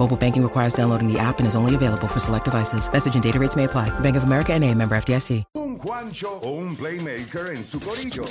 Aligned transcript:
Mobile 0.00 0.16
banking 0.16 0.42
requires 0.42 0.72
downloading 0.72 1.12
the 1.12 1.18
app 1.18 1.40
and 1.40 1.46
is 1.46 1.54
only 1.54 1.74
available 1.74 2.08
for 2.08 2.18
select 2.18 2.46
devices. 2.46 2.90
Message 2.90 3.16
and 3.16 3.22
data 3.22 3.38
rates 3.38 3.54
may 3.54 3.64
apply. 3.64 3.90
Bank 4.00 4.16
of 4.16 4.24
America 4.24 4.54
and 4.54 4.64
a 4.64 4.74
member 4.74 4.96
FDIC. 4.96 5.44
Un 5.56 5.76
Juancho 5.76 6.40
o 6.42 6.52
un 6.52 6.74
playmaker 6.74 7.54
en 7.54 7.66
su 7.66 7.78
corillo. 7.78 8.24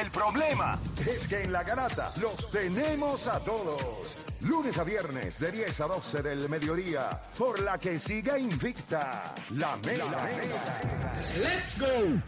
El 0.00 0.08
problema 0.12 0.78
es 1.00 1.26
que 1.26 1.42
en 1.42 1.50
la 1.50 1.64
garata 1.64 2.12
los 2.20 2.48
tenemos 2.52 3.26
a 3.26 3.40
todos. 3.40 4.14
Lunes 4.40 4.78
a 4.78 4.84
viernes 4.84 5.36
de 5.40 5.50
10 5.50 5.80
a 5.80 5.88
12 5.88 6.22
del 6.22 6.48
mediodía. 6.48 7.20
Por 7.36 7.60
la 7.60 7.76
que 7.76 7.98
siga 7.98 8.38
invicta. 8.38 9.34
La 9.50 9.76
mega. 9.78 10.28
Let's 11.36 11.80
go. 11.80 12.22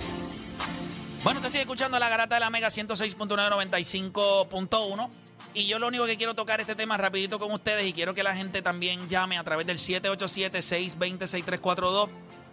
Bueno, 1.22 1.38
usted 1.38 1.52
sigue 1.52 1.62
escuchando 1.62 2.00
la 2.00 2.08
garata 2.08 2.34
de 2.34 2.40
la 2.40 2.50
Mega 2.50 2.66
106.995.1 2.66 5.27
y 5.54 5.66
yo 5.66 5.78
lo 5.78 5.88
único 5.88 6.06
que 6.06 6.16
quiero 6.16 6.34
tocar 6.34 6.60
este 6.60 6.74
tema 6.74 6.96
rapidito 6.96 7.38
con 7.38 7.52
ustedes 7.52 7.86
y 7.86 7.92
quiero 7.92 8.14
que 8.14 8.22
la 8.22 8.34
gente 8.34 8.62
también 8.62 9.06
llame 9.08 9.36
a 9.38 9.44
través 9.44 9.66
del 9.66 9.76
787-620-6342 9.78 12.08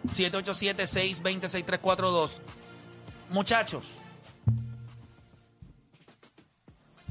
787-620-6342 0.06 2.40
Muchachos, 3.28 3.98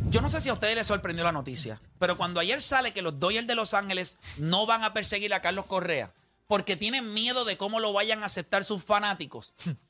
yo 0.10 0.22
no 0.22 0.30
sé 0.30 0.40
si 0.40 0.48
a 0.48 0.54
ustedes 0.54 0.76
les 0.76 0.88
sorprendió 0.88 1.26
la 1.26 1.34
noticia, 1.34 1.82
pero 2.00 2.16
cuando 2.16 2.40
ayer 2.40 2.62
sale 2.62 2.94
que 2.94 3.02
los 3.02 3.20
Dodgers 3.20 3.48
de 3.48 3.56
Los 3.56 3.74
Ángeles 3.74 4.18
no 4.38 4.66
van 4.66 4.86
a 4.86 4.94
perseguir 4.94 5.34
a 5.34 5.42
Carlos 5.42 5.66
Correa 5.66 6.14
porque 6.48 6.78
tienen 6.78 7.14
miedo 7.14 7.44
de 7.44 7.58
cómo 7.58 7.80
lo 7.80 7.92
vayan 7.92 8.24
a 8.24 8.28
aceptar 8.28 8.64
sus 8.64 8.84
fanáticos, 8.84 9.54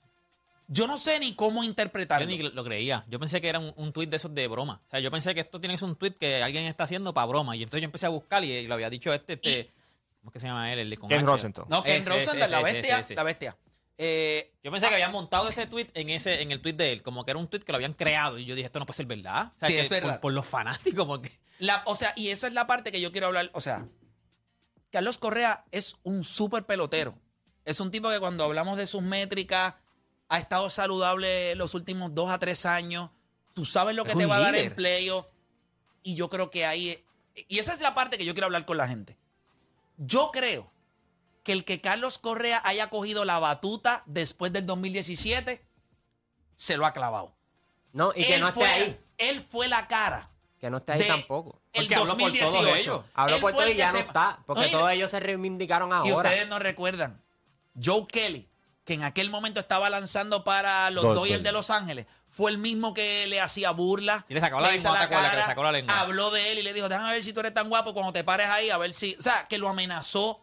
yo 0.67 0.87
no 0.87 0.97
sé 0.97 1.19
ni 1.19 1.35
cómo 1.35 1.61
Yo 1.63 1.69
interpretarlo. 1.69 2.27
ni 2.27 2.37
lo 2.39 2.63
creía. 2.63 3.05
Yo 3.07 3.19
pensé 3.19 3.39
que 3.41 3.49
era 3.49 3.59
un, 3.59 3.73
un 3.75 3.93
tuit 3.93 4.09
de 4.09 4.17
esos 4.17 4.33
de 4.33 4.47
broma. 4.47 4.81
O 4.85 4.89
sea, 4.89 4.99
yo 4.99 5.11
pensé 5.11 5.33
que 5.35 5.41
esto 5.41 5.59
tiene 5.59 5.73
que 5.75 5.79
ser 5.79 5.87
un 5.89 5.95
tuit 5.95 6.17
que 6.17 6.41
alguien 6.43 6.65
está 6.65 6.85
haciendo 6.85 7.13
para 7.13 7.27
broma. 7.27 7.55
Y 7.55 7.63
entonces 7.63 7.81
yo 7.81 7.85
empecé 7.85 8.05
a 8.05 8.09
buscar 8.09 8.43
y, 8.43 8.51
y 8.51 8.67
lo 8.67 8.73
había 8.75 8.89
dicho 8.89 9.13
este, 9.13 9.33
este 9.33 9.69
¿cómo 10.19 10.29
es 10.29 10.33
que 10.33 10.39
se 10.39 10.47
llama 10.47 10.71
él? 10.73 10.79
El 10.79 10.89
de 10.89 10.97
con 10.97 11.09
Ken 11.09 11.19
H. 11.19 11.25
Rosenthal. 11.27 11.65
No, 11.69 11.83
Ken 11.83 12.01
Ese, 12.01 12.09
Rosenthal, 12.09 12.41
ese, 12.41 12.51
la 12.51 12.61
bestia, 12.61 12.93
ese, 12.95 13.01
ese. 13.01 13.15
la 13.15 13.23
bestia. 13.23 13.57
Eh, 13.97 14.51
Yo 14.63 14.71
pensé 14.71 14.87
que 14.89 14.93
habían 14.95 15.11
montado 15.11 15.47
ese 15.47 15.67
tweet 15.67 15.87
en 15.93 16.09
ese 16.09 16.41
en 16.41 16.51
el 16.51 16.61
tweet 16.61 16.73
de 16.73 16.91
él, 16.91 17.01
como 17.01 17.23
que 17.23 17.31
era 17.31 17.39
un 17.39 17.47
tweet 17.47 17.61
que 17.61 17.71
lo 17.71 17.77
habían 17.77 17.93
creado. 17.93 18.37
Y 18.37 18.45
yo 18.45 18.53
dije, 18.55 18.65
esto 18.65 18.79
no 18.79 18.85
puede 18.85 18.97
ser 18.97 19.05
verdad. 19.05 19.53
O 19.55 19.59
sea, 19.59 19.67
Sí, 19.69 19.73
que 19.75 19.79
es 19.81 19.89
verdad. 19.89 20.13
Por, 20.15 20.19
por 20.21 20.33
los 20.33 20.45
fanáticos, 20.45 21.05
porque. 21.05 21.31
la- 21.59 21.81
o 21.85 21.95
sea, 21.95 22.11
y 22.17 22.29
esa 22.29 22.47
es 22.47 22.53
la 22.53 22.67
parte 22.67 22.91
que 22.91 22.99
yo 22.99 23.11
quiero 23.11 23.27
hablar. 23.27 23.51
O 23.53 23.61
sea, 23.61 23.87
Carlos 24.91 25.17
Correa 25.17 25.65
es 25.71 25.95
un 26.03 26.23
súper 26.23 26.65
pelotero. 26.65 27.17
Es 27.65 27.79
un 27.79 27.91
tipo 27.91 28.09
que 28.09 28.19
cuando 28.19 28.43
hablamos 28.43 28.77
de 28.77 28.87
sus 28.87 29.01
métricas 29.01 29.75
ha 30.29 30.39
estado 30.39 30.69
saludable 30.69 31.55
los 31.55 31.73
últimos 31.73 32.13
dos 32.15 32.29
a 32.31 32.39
tres 32.39 32.65
años. 32.65 33.09
Tú 33.53 33.65
sabes 33.65 33.95
lo 33.95 34.03
que 34.03 34.11
Es 34.11 34.17
te 34.17 34.25
va 34.25 34.37
a 34.37 34.39
dar 34.41 34.55
en 34.55 34.73
playoff. 34.73 35.27
Y 36.03 36.15
yo 36.15 36.29
creo 36.29 36.49
que 36.51 36.65
ahí. 36.65 37.03
Y 37.47 37.59
esa 37.59 37.73
es 37.73 37.81
la 37.81 37.93
parte 37.95 38.17
que 38.17 38.25
yo 38.25 38.33
quiero 38.33 38.45
hablar 38.45 38.65
con 38.65 38.77
la 38.77 38.87
gente. 38.87 39.17
Yo 39.97 40.29
creo 40.31 40.71
que 41.43 41.51
el 41.51 41.63
que 41.63 41.79
Carlos 41.81 42.17
Correa 42.17 42.61
haya 42.65 42.89
cogido 42.89 43.23
la 43.25 43.39
batuta 43.39 44.03
después 44.05 44.51
del 44.51 44.65
2017 44.65 45.63
se 46.57 46.77
lo 46.77 46.85
ha 46.85 46.93
clavado. 46.93 47.35
No, 47.93 48.11
y 48.15 48.25
que 48.25 48.37
no 48.39 48.47
esté 48.49 48.59
fue- 48.59 48.67
ahí. 48.69 48.99
Él 49.17 49.39
fue 49.41 49.67
la 49.67 49.87
cara. 49.87 50.29
Que 50.59 50.69
no 50.69 50.77
esté 50.77 50.93
ahí 50.93 51.07
tampoco. 51.07 51.61
El 51.71 51.83
Porque 51.83 51.95
habló 51.95 52.17
por 52.17 52.31
todos 52.31 52.51
2018. 52.53 52.75
ellos. 52.77 53.05
Habló 53.13 53.39
por 53.39 53.41
fue 53.41 53.51
todo 53.53 53.63
el 53.63 53.73
y 53.73 53.77
ya 53.77 53.91
no 53.91 53.97
está. 53.99 54.39
Porque 54.45 54.63
Oye, 54.63 54.71
todos 54.71 54.91
ellos 54.91 55.11
se 55.11 55.19
reivindicaron 55.19 55.89
Y 55.89 55.93
ahora. 56.11 56.29
ustedes 56.29 56.47
no 56.49 56.59
recuerdan. 56.59 57.21
Joe 57.81 58.05
Kelly, 58.07 58.49
que 58.85 58.93
en 58.93 59.03
aquel 59.03 59.29
momento 59.31 59.59
estaba 59.59 59.89
lanzando 59.89 60.43
para 60.43 60.91
los 60.91 61.01
Dodgers. 61.03 61.19
Dodgers 61.19 61.41
de 61.43 61.51
Los 61.51 61.71
Ángeles, 61.71 62.05
fue 62.27 62.51
el 62.51 62.59
mismo 62.59 62.93
que 62.93 63.25
le 63.27 63.41
hacía 63.41 63.71
burla. 63.71 64.23
Sí, 64.27 64.35
le 64.35 64.39
sacó 64.39 64.61
la 64.61 64.71
lengua, 64.71 64.97
¿te 64.97 65.05
acuerdas? 65.05 65.31
Que 65.31 65.37
le 65.37 65.43
sacó 65.43 65.63
la 65.63 65.71
lengua. 65.71 65.99
Habló 65.99 66.29
de 66.29 66.51
él 66.51 66.59
y 66.59 66.61
le 66.61 66.71
dijo, 66.71 66.87
déjame 66.87 67.13
ver 67.13 67.23
si 67.23 67.33
tú 67.33 67.39
eres 67.39 67.51
tan 67.53 67.67
guapo 67.67 67.95
cuando 67.95 68.13
te 68.13 68.23
pares 68.23 68.47
ahí, 68.47 68.69
a 68.69 68.77
ver 68.77 68.93
si... 68.93 69.15
O 69.17 69.23
sea, 69.23 69.45
que 69.49 69.57
lo 69.57 69.69
amenazó. 69.69 70.39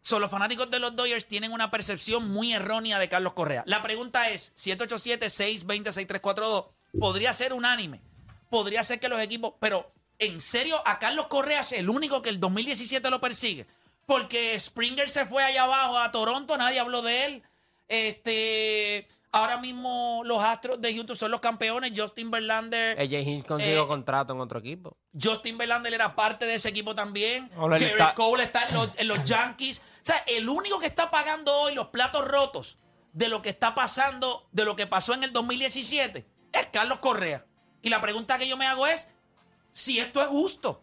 So, 0.00 0.18
los 0.18 0.30
fanáticos 0.30 0.70
de 0.70 0.78
los 0.78 0.96
Dodgers 0.96 1.26
tienen 1.26 1.52
una 1.52 1.70
percepción 1.70 2.26
muy 2.30 2.54
errónea 2.54 2.98
de 2.98 3.10
Carlos 3.10 3.34
Correa. 3.34 3.64
La 3.66 3.82
pregunta 3.82 4.30
es, 4.30 4.54
787-620-6342, 4.56 6.68
¿podría 6.98 7.34
ser 7.34 7.52
unánime? 7.52 8.00
Podría 8.48 8.82
ser 8.82 8.98
que 8.98 9.10
los 9.10 9.20
equipos... 9.20 9.52
Pero, 9.60 9.92
¿en 10.18 10.40
serio 10.40 10.80
a 10.86 10.98
Carlos 10.98 11.26
Correa 11.26 11.60
es 11.60 11.72
el 11.72 11.90
único 11.90 12.22
que 12.22 12.30
el 12.30 12.40
2017 12.40 13.10
lo 13.10 13.20
persigue? 13.20 13.66
Porque 14.10 14.58
Springer 14.58 15.08
se 15.08 15.24
fue 15.24 15.44
allá 15.44 15.62
abajo 15.62 15.96
a 15.96 16.10
Toronto, 16.10 16.56
nadie 16.58 16.80
habló 16.80 17.00
de 17.02 17.26
él. 17.26 17.42
Este... 17.86 19.06
Ahora 19.32 19.58
mismo 19.58 20.22
los 20.24 20.42
Astros 20.42 20.80
de 20.80 20.92
Houston 20.92 21.14
son 21.14 21.30
los 21.30 21.38
campeones. 21.38 21.92
Justin 21.94 22.32
Verlander... 22.32 22.98
AJ 23.00 23.12
Hinch 23.28 23.46
consiguió 23.46 23.84
Eh, 23.84 23.86
contrato 23.86 24.32
en 24.32 24.40
otro 24.40 24.58
equipo. 24.58 24.96
Justin 25.14 25.56
Verlander 25.56 25.94
era 25.94 26.16
parte 26.16 26.46
de 26.46 26.54
ese 26.56 26.70
equipo 26.70 26.96
también. 26.96 27.48
Gary 27.56 27.84
está- 27.84 28.14
Cole 28.14 28.42
está 28.42 28.66
en 28.66 28.74
los, 28.74 28.88
en 28.96 29.06
los 29.06 29.24
Yankees. 29.24 29.78
O 29.78 29.82
sea, 30.02 30.16
el 30.26 30.48
único 30.48 30.80
que 30.80 30.86
está 30.86 31.12
pagando 31.12 31.54
hoy 31.56 31.74
los 31.76 31.86
platos 31.90 32.26
rotos 32.26 32.78
de 33.12 33.28
lo 33.28 33.40
que 33.40 33.50
está 33.50 33.72
pasando, 33.76 34.48
de 34.50 34.64
lo 34.64 34.74
que 34.74 34.88
pasó 34.88 35.14
en 35.14 35.22
el 35.22 35.32
2017, 35.32 36.26
es 36.52 36.66
Carlos 36.72 36.98
Correa. 36.98 37.46
Y 37.82 37.88
la 37.90 38.00
pregunta 38.00 38.36
que 38.36 38.48
yo 38.48 38.56
me 38.56 38.66
hago 38.66 38.88
es 38.88 39.06
si 39.70 40.00
esto 40.00 40.20
es 40.22 40.26
justo. 40.26 40.82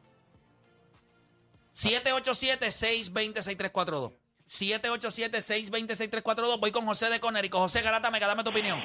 787-620-6342. 1.77 4.13
787-620-6342. 4.47 6.59
Voy 6.59 6.71
con 6.71 6.87
José 6.87 7.11
de 7.11 7.19
Conérico. 7.19 7.59
José 7.59 7.83
Garata, 7.83 8.09
me 8.09 8.19
dame 8.19 8.43
tu 8.43 8.49
opinión. 8.49 8.83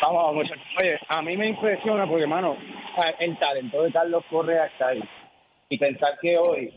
Vamos, 0.00 0.34
muchachos. 0.34 0.62
Oye, 0.80 0.96
a 1.08 1.20
mí 1.22 1.36
me 1.36 1.48
impresiona 1.48 2.06
porque, 2.06 2.22
hermano, 2.22 2.56
el 3.18 3.36
talento 3.38 3.82
de 3.82 3.90
Carlos 3.90 4.22
Correa 4.30 4.66
está 4.66 4.86
ahí. 4.88 5.02
Y 5.68 5.76
pensar 5.78 6.16
que 6.20 6.38
hoy 6.38 6.72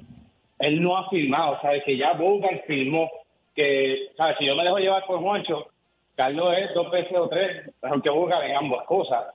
él 0.60 0.82
no 0.82 0.98
ha 0.98 1.08
filmado, 1.10 1.60
¿sabes? 1.62 1.84
Que 1.86 1.98
ya 1.98 2.14
Bogan 2.14 2.62
filmó. 2.66 3.08
Que, 3.56 4.10
¿sabes? 4.18 4.38
Si 4.40 4.48
yo 4.48 4.56
me 4.56 4.64
dejo 4.64 4.80
llevar 4.80 5.06
por 5.06 5.20
Juancho, 5.20 5.68
Carlos 6.16 6.50
es 6.58 6.74
dos 6.74 6.90
veces 6.90 7.16
o 7.16 7.30
tres, 7.30 7.72
aunque 7.84 8.10
Bogan 8.10 8.42
en 8.42 8.56
ambas 8.56 8.88
cosas. 8.88 9.28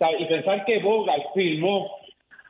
¿sabes? 0.00 0.20
Y 0.20 0.24
pensar 0.24 0.64
que 0.64 0.80
Bogan 0.80 1.20
filmó 1.32 1.96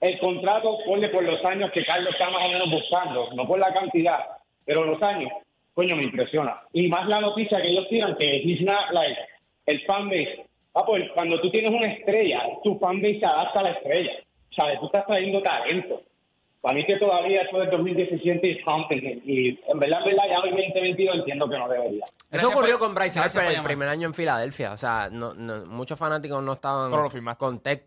el 0.05 0.19
contrato, 0.19 0.79
ponle 0.87 1.09
por 1.09 1.23
los 1.25 1.43
años 1.45 1.71
que 1.73 1.85
Carlos 1.85 2.11
está 2.13 2.31
más 2.31 2.47
o 2.47 2.51
menos 2.51 2.71
buscando, 2.71 3.31
no 3.35 3.47
por 3.47 3.59
la 3.59 3.73
cantidad, 3.73 4.19
pero 4.65 4.85
los 4.85 5.01
años, 5.03 5.31
coño, 5.75 5.97
me 5.97 6.05
impresiona. 6.05 6.61
Y 6.73 6.89
más 6.89 7.07
la 7.09 7.21
noticia 7.21 7.61
que 7.63 7.71
ellos 7.71 7.87
tiran, 7.89 8.17
que 8.17 8.27
he's 8.31 8.61
not 8.63 8.91
like 8.93 9.19
el 9.67 9.81
fanbase. 9.87 10.47
Ah, 10.75 10.83
pues 10.87 11.05
cuando 11.15 11.41
tú 11.41 11.51
tienes 11.51 11.71
una 11.71 11.91
estrella, 11.93 12.43
tu 12.63 12.79
fanbase 12.79 13.19
se 13.21 13.27
adapta 13.27 13.61
a 13.61 13.63
la 13.65 13.71
estrella. 13.71 14.13
¿Sabes? 14.57 14.79
Tú 14.81 14.87
estás 14.87 15.07
trayendo 15.07 15.43
talento. 15.43 16.03
Para 16.61 16.77
mí 16.77 16.85
que 16.87 16.97
todavía 16.97 17.43
eso 17.43 17.59
del 17.59 17.71
2017 17.71 18.51
es 18.53 18.65
something. 18.65 19.21
Y 19.27 19.49
en 19.69 19.79
verdad, 19.79 19.99
en 20.01 20.05
verdad, 20.17 20.25
ya 20.31 20.41
hoy 20.41 20.51
2022 20.51 21.17
entiendo 21.17 21.49
que 21.49 21.59
no 21.59 21.69
debería. 21.69 22.05
Eso 22.31 22.49
ocurrió 22.49 22.79
por- 22.79 22.87
con 22.89 22.95
Bryce 22.95 23.19
Harper 23.21 23.55
el 23.59 23.63
primer 23.65 23.89
año 23.89 24.07
en 24.09 24.15
Filadelfia. 24.15 24.73
O 24.73 24.77
sea, 24.77 25.09
no, 25.13 25.35
no- 25.35 25.67
muchos 25.67 25.99
fanáticos 25.99 26.43
no 26.43 26.53
estaban 26.55 26.91
Pero 26.91 27.03
lo 27.03 27.11
firmaste. 27.11 27.45
content- 27.45 27.83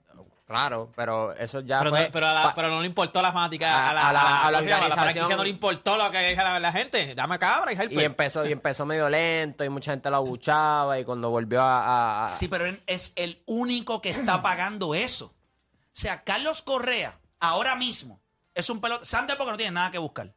Claro, 0.48 0.90
pero 0.96 1.34
eso 1.34 1.60
ya 1.60 1.80
Pero, 1.80 1.90
fue... 1.90 2.06
no, 2.06 2.12
pero, 2.12 2.28
a 2.28 2.34
la- 2.34 2.56
pero 2.56 2.70
no 2.70 2.80
le 2.80 2.88
importó 2.88 3.20
a 3.20 3.22
la 3.22 3.34
fanática, 3.34 3.68
A- 3.70 3.90
a, 3.90 3.94
la, 3.94 4.08
a 4.10 4.14
la- 4.14 4.48
a 4.48 4.52
la 4.52 4.58
organización. 4.60 5.30
no 5.30 5.44
le 5.44 5.50
importó 5.50 5.98
lo 5.98 6.10
que 6.10 6.20
dijo 6.30 6.42
la, 6.42 6.58
la 6.58 6.72
gente. 6.72 7.14
Dame 7.16 7.38
cabra 7.38 7.74
y 7.74 7.78
y 7.94 8.00
empezó 8.06 8.46
y 8.46 8.52
empezó 8.54 8.86
medio 8.86 9.10
lento 9.10 9.66
y 9.66 9.70
mucha 9.70 9.92
gente 9.92 10.10
lo 10.10 10.16
abuchaba 10.16 10.98
y 11.00 11.04
cuando 11.04 11.30
volvió 11.30 11.62
a... 11.62 11.84
a- 11.84 12.26
a- 12.28 12.30
Sí, 12.30 12.48
pero 12.48 12.66
él 12.66 12.82
es 12.88 13.12
el 13.18 13.44
único 13.46 14.02
que 14.02 14.10
está 14.10 14.42
pagando 14.42 14.96
eso. 14.96 15.26
O 15.26 16.00
sea, 16.00 16.24
Carlos 16.24 16.62
Correa, 16.62 17.20
ahora 17.42 17.76
mismo, 17.76 18.22
es 18.56 18.70
un 18.70 18.80
pelotero. 18.80 19.06
Sander 19.06 19.36
porque 19.38 19.52
no 19.52 19.58
tiene 19.58 19.72
nada 19.74 19.92
que 19.92 19.98
buscar. 19.98 20.34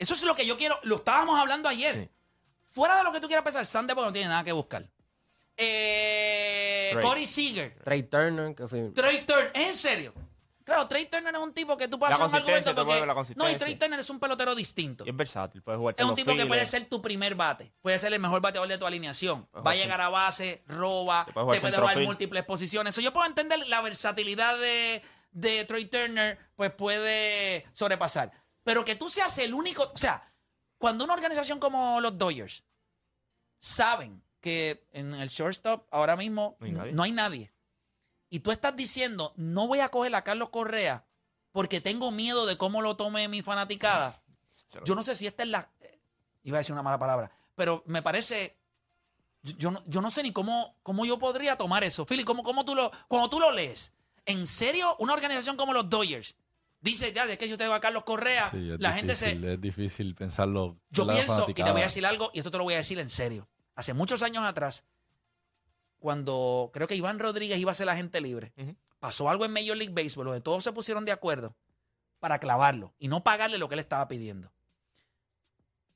Eso 0.00 0.14
es 0.14 0.24
lo 0.24 0.34
que 0.34 0.46
yo 0.46 0.56
quiero. 0.56 0.80
Lo 0.82 0.96
estábamos 0.96 1.38
hablando 1.38 1.68
ayer. 1.68 2.10
Fuera 2.64 2.96
de 2.96 3.04
lo 3.04 3.12
que 3.12 3.20
tú 3.20 3.28
quieras 3.28 3.44
pensar, 3.44 3.64
Sander 3.66 3.94
porque 3.94 4.06
no 4.08 4.12
tiene 4.12 4.28
nada 4.30 4.42
que 4.42 4.52
buscar. 4.52 4.82
Eh, 5.58 6.90
Trey. 6.92 7.04
Corey 7.04 7.26
Seager, 7.26 7.76
Trey 7.84 8.02
Turner, 8.04 8.54
que 8.54 8.66
fue... 8.66 8.90
Trey 8.94 9.26
Turner, 9.26 9.50
¿es 9.54 9.68
en 9.68 9.76
serio? 9.76 10.14
Claro, 10.68 10.86
Trey 10.86 11.06
Turner 11.06 11.34
es 11.34 11.40
un 11.40 11.54
tipo 11.54 11.78
que 11.78 11.88
tú 11.88 11.98
puedes 11.98 12.18
La 12.18 12.26
hacer 12.26 12.42
un 12.42 12.42
argumento 12.42 12.74
la 13.06 13.14
porque... 13.14 13.34
No, 13.36 13.50
y. 13.50 13.56
Trey 13.56 13.76
Turner 13.76 14.00
es 14.00 14.10
un 14.10 14.20
pelotero 14.20 14.54
distinto. 14.54 15.06
Y 15.06 15.08
es 15.08 15.16
versátil, 15.16 15.62
puede 15.62 15.78
jugar 15.78 15.94
Es 15.96 16.04
un 16.04 16.14
tipo 16.14 16.36
que 16.36 16.44
puede 16.44 16.66
ser 16.66 16.86
tu 16.90 17.00
primer 17.00 17.34
bate. 17.34 17.72
Puede 17.80 17.98
ser 17.98 18.12
el 18.12 18.20
mejor 18.20 18.42
bateador 18.42 18.68
de 18.68 18.76
tu 18.76 18.84
alineación. 18.84 19.46
Puede 19.46 19.64
Va 19.64 19.70
a 19.70 19.74
llegar 19.74 20.02
a 20.02 20.10
base, 20.10 20.62
roba, 20.66 21.24
Te 21.24 21.32
te 21.32 21.60
puede 21.60 21.74
jugar 21.74 21.98
múltiples 22.00 22.44
posiciones. 22.44 22.94
So, 22.94 23.00
yo 23.00 23.14
puedo 23.14 23.26
entender 23.26 23.66
la 23.66 23.80
versatilidad 23.80 24.58
de, 24.58 25.00
de 25.30 25.64
Trey 25.64 25.86
Turner, 25.86 26.38
pues 26.54 26.70
puede 26.70 27.66
sobrepasar. 27.72 28.30
Pero 28.62 28.84
que 28.84 28.94
tú 28.94 29.08
seas 29.08 29.38
el 29.38 29.54
único. 29.54 29.90
O 29.94 29.96
sea, 29.96 30.22
cuando 30.76 31.04
una 31.04 31.14
organización 31.14 31.58
como 31.58 31.98
los 32.02 32.18
Dodgers 32.18 32.62
saben 33.58 34.22
que 34.40 34.86
en 34.92 35.14
el 35.14 35.28
shortstop 35.28 35.86
ahora 35.90 36.16
mismo 36.16 36.56
No 36.60 36.66
hay 36.66 36.72
nadie. 36.72 36.92
no 36.92 37.02
hay 37.02 37.12
nadie. 37.12 37.52
Y 38.30 38.40
tú 38.40 38.50
estás 38.52 38.76
diciendo, 38.76 39.32
no 39.36 39.66
voy 39.66 39.80
a 39.80 39.88
coger 39.88 40.14
a 40.14 40.22
Carlos 40.22 40.50
Correa 40.50 41.06
porque 41.52 41.80
tengo 41.80 42.10
miedo 42.10 42.46
de 42.46 42.56
cómo 42.58 42.82
lo 42.82 42.96
tome 42.96 43.26
mi 43.28 43.42
fanaticada. 43.42 44.22
Yo 44.84 44.94
no 44.94 45.02
sé 45.02 45.16
si 45.16 45.26
esta 45.26 45.42
es 45.42 45.48
la. 45.48 45.70
Iba 46.42 46.58
a 46.58 46.60
decir 46.60 46.72
una 46.72 46.82
mala 46.82 46.98
palabra, 46.98 47.30
pero 47.54 47.82
me 47.86 48.02
parece. 48.02 48.56
Yo, 49.42 49.70
no, 49.70 49.82
yo 49.86 50.00
no 50.02 50.10
sé 50.10 50.22
ni 50.22 50.32
cómo, 50.32 50.76
cómo 50.82 51.06
yo 51.06 51.18
podría 51.18 51.56
tomar 51.56 51.84
eso. 51.84 52.04
Philly, 52.04 52.24
¿cómo, 52.24 52.42
cómo 52.42 52.64
tú 52.64 52.74
lo, 52.74 52.90
cuando 53.06 53.30
tú 53.30 53.40
lo 53.40 53.50
lees, 53.50 53.92
¿en 54.26 54.46
serio 54.46 54.94
una 54.98 55.14
organización 55.14 55.56
como 55.56 55.72
los 55.72 55.88
Dodgers 55.88 56.34
dice, 56.80 57.12
ya, 57.12 57.24
es 57.24 57.38
que 57.38 57.48
yo 57.48 57.56
tengo 57.56 57.72
a 57.74 57.80
Carlos 57.80 58.04
Correa, 58.04 58.48
Sí, 58.50 58.70
la 58.78 58.92
gente 58.92 59.16
se. 59.16 59.32
es 59.32 59.60
difícil 59.60 60.14
pensarlo. 60.14 60.76
Yo 60.90 61.06
pienso, 61.06 61.46
y 61.48 61.54
te 61.54 61.70
voy 61.72 61.80
a 61.80 61.84
decir 61.84 62.04
algo, 62.06 62.30
y 62.34 62.38
esto 62.38 62.50
te 62.50 62.58
lo 62.58 62.64
voy 62.64 62.74
a 62.74 62.78
decir 62.78 62.98
en 62.98 63.10
serio. 63.10 63.48
Hace 63.78 63.94
muchos 63.94 64.24
años 64.24 64.44
atrás, 64.44 64.82
cuando 66.00 66.72
creo 66.74 66.88
que 66.88 66.96
Iván 66.96 67.20
Rodríguez 67.20 67.60
iba 67.60 67.70
a 67.70 67.76
ser 67.76 67.86
la 67.86 67.94
gente 67.94 68.20
libre, 68.20 68.52
pasó 68.98 69.30
algo 69.30 69.44
en 69.44 69.52
Major 69.52 69.76
League 69.76 69.94
Baseball 69.94 70.26
donde 70.26 70.40
todos 70.40 70.64
se 70.64 70.72
pusieron 70.72 71.04
de 71.04 71.12
acuerdo 71.12 71.54
para 72.18 72.40
clavarlo 72.40 72.92
y 72.98 73.06
no 73.06 73.22
pagarle 73.22 73.56
lo 73.56 73.68
que 73.68 73.76
él 73.76 73.78
estaba 73.78 74.08
pidiendo. 74.08 74.50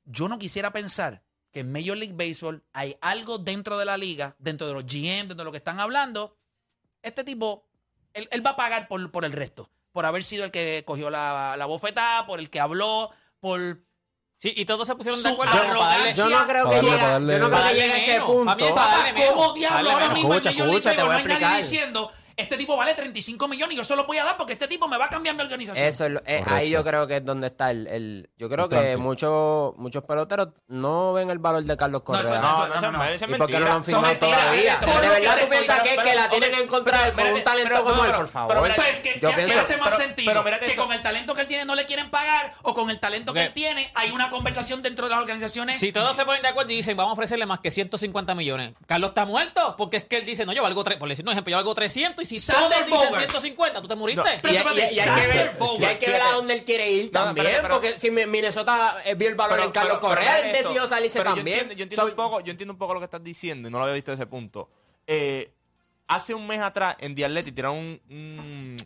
Yo 0.05 0.29
no 0.29 0.39
quisiera 0.39 0.71
pensar 0.71 1.25
que 1.51 1.59
en 1.59 1.73
Major 1.73 1.97
League 1.97 2.15
Baseball 2.15 2.63
hay 2.71 2.95
algo 3.01 3.37
dentro 3.37 3.77
de 3.77 3.83
la 3.83 3.97
liga, 3.97 4.37
dentro 4.39 4.65
de 4.65 4.75
los 4.75 4.85
GM, 4.85 5.27
dentro 5.27 5.39
de 5.39 5.43
lo 5.43 5.51
que 5.51 5.57
están 5.57 5.81
hablando. 5.81 6.37
Este 7.01 7.25
tipo, 7.25 7.67
él, 8.13 8.29
él 8.31 8.45
va 8.45 8.51
a 8.51 8.55
pagar 8.55 8.87
por, 8.87 9.11
por 9.11 9.25
el 9.25 9.33
resto, 9.33 9.69
por 9.91 10.05
haber 10.05 10.23
sido 10.23 10.45
el 10.45 10.51
que 10.51 10.83
cogió 10.87 11.09
la, 11.09 11.55
la 11.57 11.65
bofetada, 11.65 12.27
por 12.27 12.39
el 12.39 12.49
que 12.49 12.61
habló, 12.61 13.11
por 13.41 13.83
Sí, 14.43 14.51
y 14.57 14.65
todos 14.65 14.85
se 14.85 14.93
pusieron 14.93 15.23
de 15.23 15.29
acuerdo 15.29 15.53
para 15.53 15.85
darle... 15.85 16.13
Yo 16.13 16.27
no 16.27 16.45
creo 16.45 16.69
que 16.69 16.81
llegue, 16.81 17.93
a 17.93 17.97
ese 17.97 18.19
punto. 18.19 18.57
¿Cómo 19.33 19.53
diablo 19.53 19.91
ahora 19.91 20.09
mismo 20.09 20.33
Escucha, 20.33 20.49
escucha, 20.49 20.93
te 20.93 21.01
voy 21.01 21.05
a 21.05 21.13
no 21.13 21.13
hay 21.13 21.23
nadie 21.23 21.33
explicar. 21.33 21.57
diciendo 21.61 22.11
este 22.37 22.57
tipo 22.57 22.75
vale 22.75 22.93
35 22.93 23.47
millones 23.47 23.75
y 23.75 23.77
yo 23.77 23.83
se 23.83 23.95
lo 23.95 24.05
voy 24.05 24.17
a 24.17 24.23
dar 24.23 24.37
porque 24.37 24.53
este 24.53 24.67
tipo 24.67 24.87
me 24.87 24.97
va 24.97 25.05
a 25.05 25.09
cambiar 25.09 25.35
mi 25.35 25.41
organización? 25.41 25.85
Eso 25.87 26.05
es 26.05 26.11
lo- 26.11 26.21
eh, 26.25 26.43
ahí 26.47 26.69
yo 26.69 26.83
creo 26.83 27.07
que 27.07 27.17
es 27.17 27.25
donde 27.25 27.47
está 27.47 27.71
el, 27.71 27.87
el- 27.87 28.29
yo 28.37 28.49
creo 28.49 28.69
que 28.69 28.97
muchos 28.97 29.75
muchos 29.77 30.03
peloteros 30.05 30.49
no 30.67 31.13
ven 31.13 31.29
el 31.29 31.39
valor 31.39 31.63
de 31.63 31.77
Carlos 31.77 32.01
No, 32.07 32.13
eso 32.15 32.23
Correa. 32.23 32.41
no, 32.41 32.57
No, 32.67 32.73
eso- 32.73 32.81
no, 32.81 32.91
no, 32.91 33.03
eso 33.05 33.27
no. 33.27 33.35
¿Y 33.35 33.37
por 33.39 33.47
qué 33.47 33.53
no 33.53 33.59
lo 33.59 33.65
han 33.67 33.73
mentira. 33.81 33.97
firmado 33.99 34.15
todavía? 34.17 34.77
¿De 34.77 34.85
que 34.85 34.91
verdad 35.19 35.37
tú 35.41 35.49
piensas 35.49 35.81
que, 35.81 35.95
que 35.97 36.15
la 36.15 36.29
tienen 36.29 36.49
pero- 36.51 36.61
en 36.63 36.67
contra 36.67 37.01
de 37.03 37.07
él 37.09 37.13
con 37.13 37.27
un 37.33 37.43
talento 37.43 37.69
pero- 37.73 37.83
como 37.83 38.05
él, 38.05 38.11
por 38.13 38.27
favor? 38.27 38.73
Pues 38.75 38.97
que, 38.99 39.13
que- 39.13 39.19
que 39.19 39.53
hace 39.53 39.77
más 39.77 39.95
pero- 39.95 40.03
sentido 40.07 40.43
que 40.43 40.65
esto. 40.67 40.83
con 40.83 40.93
el 40.93 41.01
talento 41.01 41.35
que 41.35 41.41
él 41.41 41.47
tiene 41.47 41.65
no 41.65 41.75
le 41.75 41.85
quieren 41.85 42.09
pagar 42.09 42.53
o 42.63 42.73
con 42.73 42.89
el 42.89 42.99
talento 42.99 43.33
que 43.33 43.43
él 43.45 43.53
tiene 43.53 43.91
hay 43.95 44.11
una 44.11 44.29
conversación 44.29 44.81
dentro 44.81 45.05
de 45.07 45.11
las 45.11 45.19
organizaciones. 45.19 45.77
Si 45.79 45.91
todos 45.91 46.15
se 46.15 46.25
ponen 46.25 46.41
de 46.41 46.47
acuerdo 46.49 46.71
y 46.71 46.75
dicen, 46.77 46.95
vamos 46.97 47.11
a 47.11 47.13
ofrecerle 47.13 47.45
más 47.45 47.59
que 47.59 47.71
150 47.71 48.35
millones. 48.35 48.73
Carlos 48.87 49.09
está 49.11 49.25
muerto 49.25 49.75
porque 49.77 49.97
es 49.97 50.03
que 50.03 50.17
él 50.17 50.25
dice, 50.25 50.45
no, 50.45 50.53
yo 50.53 50.61
valgo, 50.63 50.83
por 50.83 51.09
decir 51.09 51.25
un 51.25 51.31
ejemplo, 51.31 51.51
yo 51.51 51.57
valgo 51.57 51.73
300 51.75 52.22
y 52.23 52.37
si 52.37 52.37
Sander 52.39 52.89
Bogarts. 52.89 53.17
150, 53.17 53.81
tú 53.81 53.87
te 53.87 53.95
muriste. 53.95 54.21
No. 54.23 54.29
Pero 54.41 54.53
y, 54.53 54.57
espérate, 54.57 54.93
y- 54.93 54.95
y 54.95 54.99
hay 54.99 55.21
que 55.21 55.27
ver, 55.27 55.55
Bogarts. 55.59 55.79
y 55.81 55.85
hay 55.85 55.97
que 55.97 56.09
ver 56.11 56.21
a 56.21 56.31
dónde 56.31 56.53
él 56.53 56.63
quiere 56.63 56.91
ir 56.91 57.05
No, 57.05 57.11
también, 57.11 57.45
espérate, 57.47 57.61
pero- 57.67 57.73
porque 57.81 57.99
si 57.99 58.11
Mi- 58.11 58.25
Minnesota 58.25 58.97
vio 59.17 59.27
el 59.29 59.35
valor 59.35 59.55
Pero- 59.57 59.65
en 59.67 59.71
Carlos 59.71 59.97
pero- 60.01 60.09
pero 60.09 60.15
Correa, 60.21 60.39
él 60.39 60.45
esto. 60.55 60.57
decidió 60.69 60.87
salirse 60.87 61.19
Pero 61.19 61.31
yo 61.31 61.35
también. 61.35 61.57
entiendo- 61.59 61.75
Yo 61.75 61.83
entiendo, 61.83 62.03
So- 62.05 62.09
un 62.09 62.15
poco, 62.15 62.39
yo 62.41 62.51
entiendo 62.51 62.73
un 62.73 62.79
poco 62.79 62.93
lo 62.93 62.99
que 62.99 63.05
estás 63.05 63.23
diciendo 63.23 63.67
y 63.67 63.71
no 63.71 63.77
lo 63.77 63.83
había 63.83 63.95
visto 63.95 64.11
desde 64.11 64.23
ese 64.23 64.29
punto. 64.29 64.69
Eh, 65.07 65.51
hace 66.07 66.33
un 66.33 66.45
mes 66.47 66.59
atrás 66.61 66.95
en 66.99 67.15
The 67.15 67.25
Athletic 67.25 67.55
tiraron 67.55 67.77
un, 67.77 68.01
un, 68.09 68.77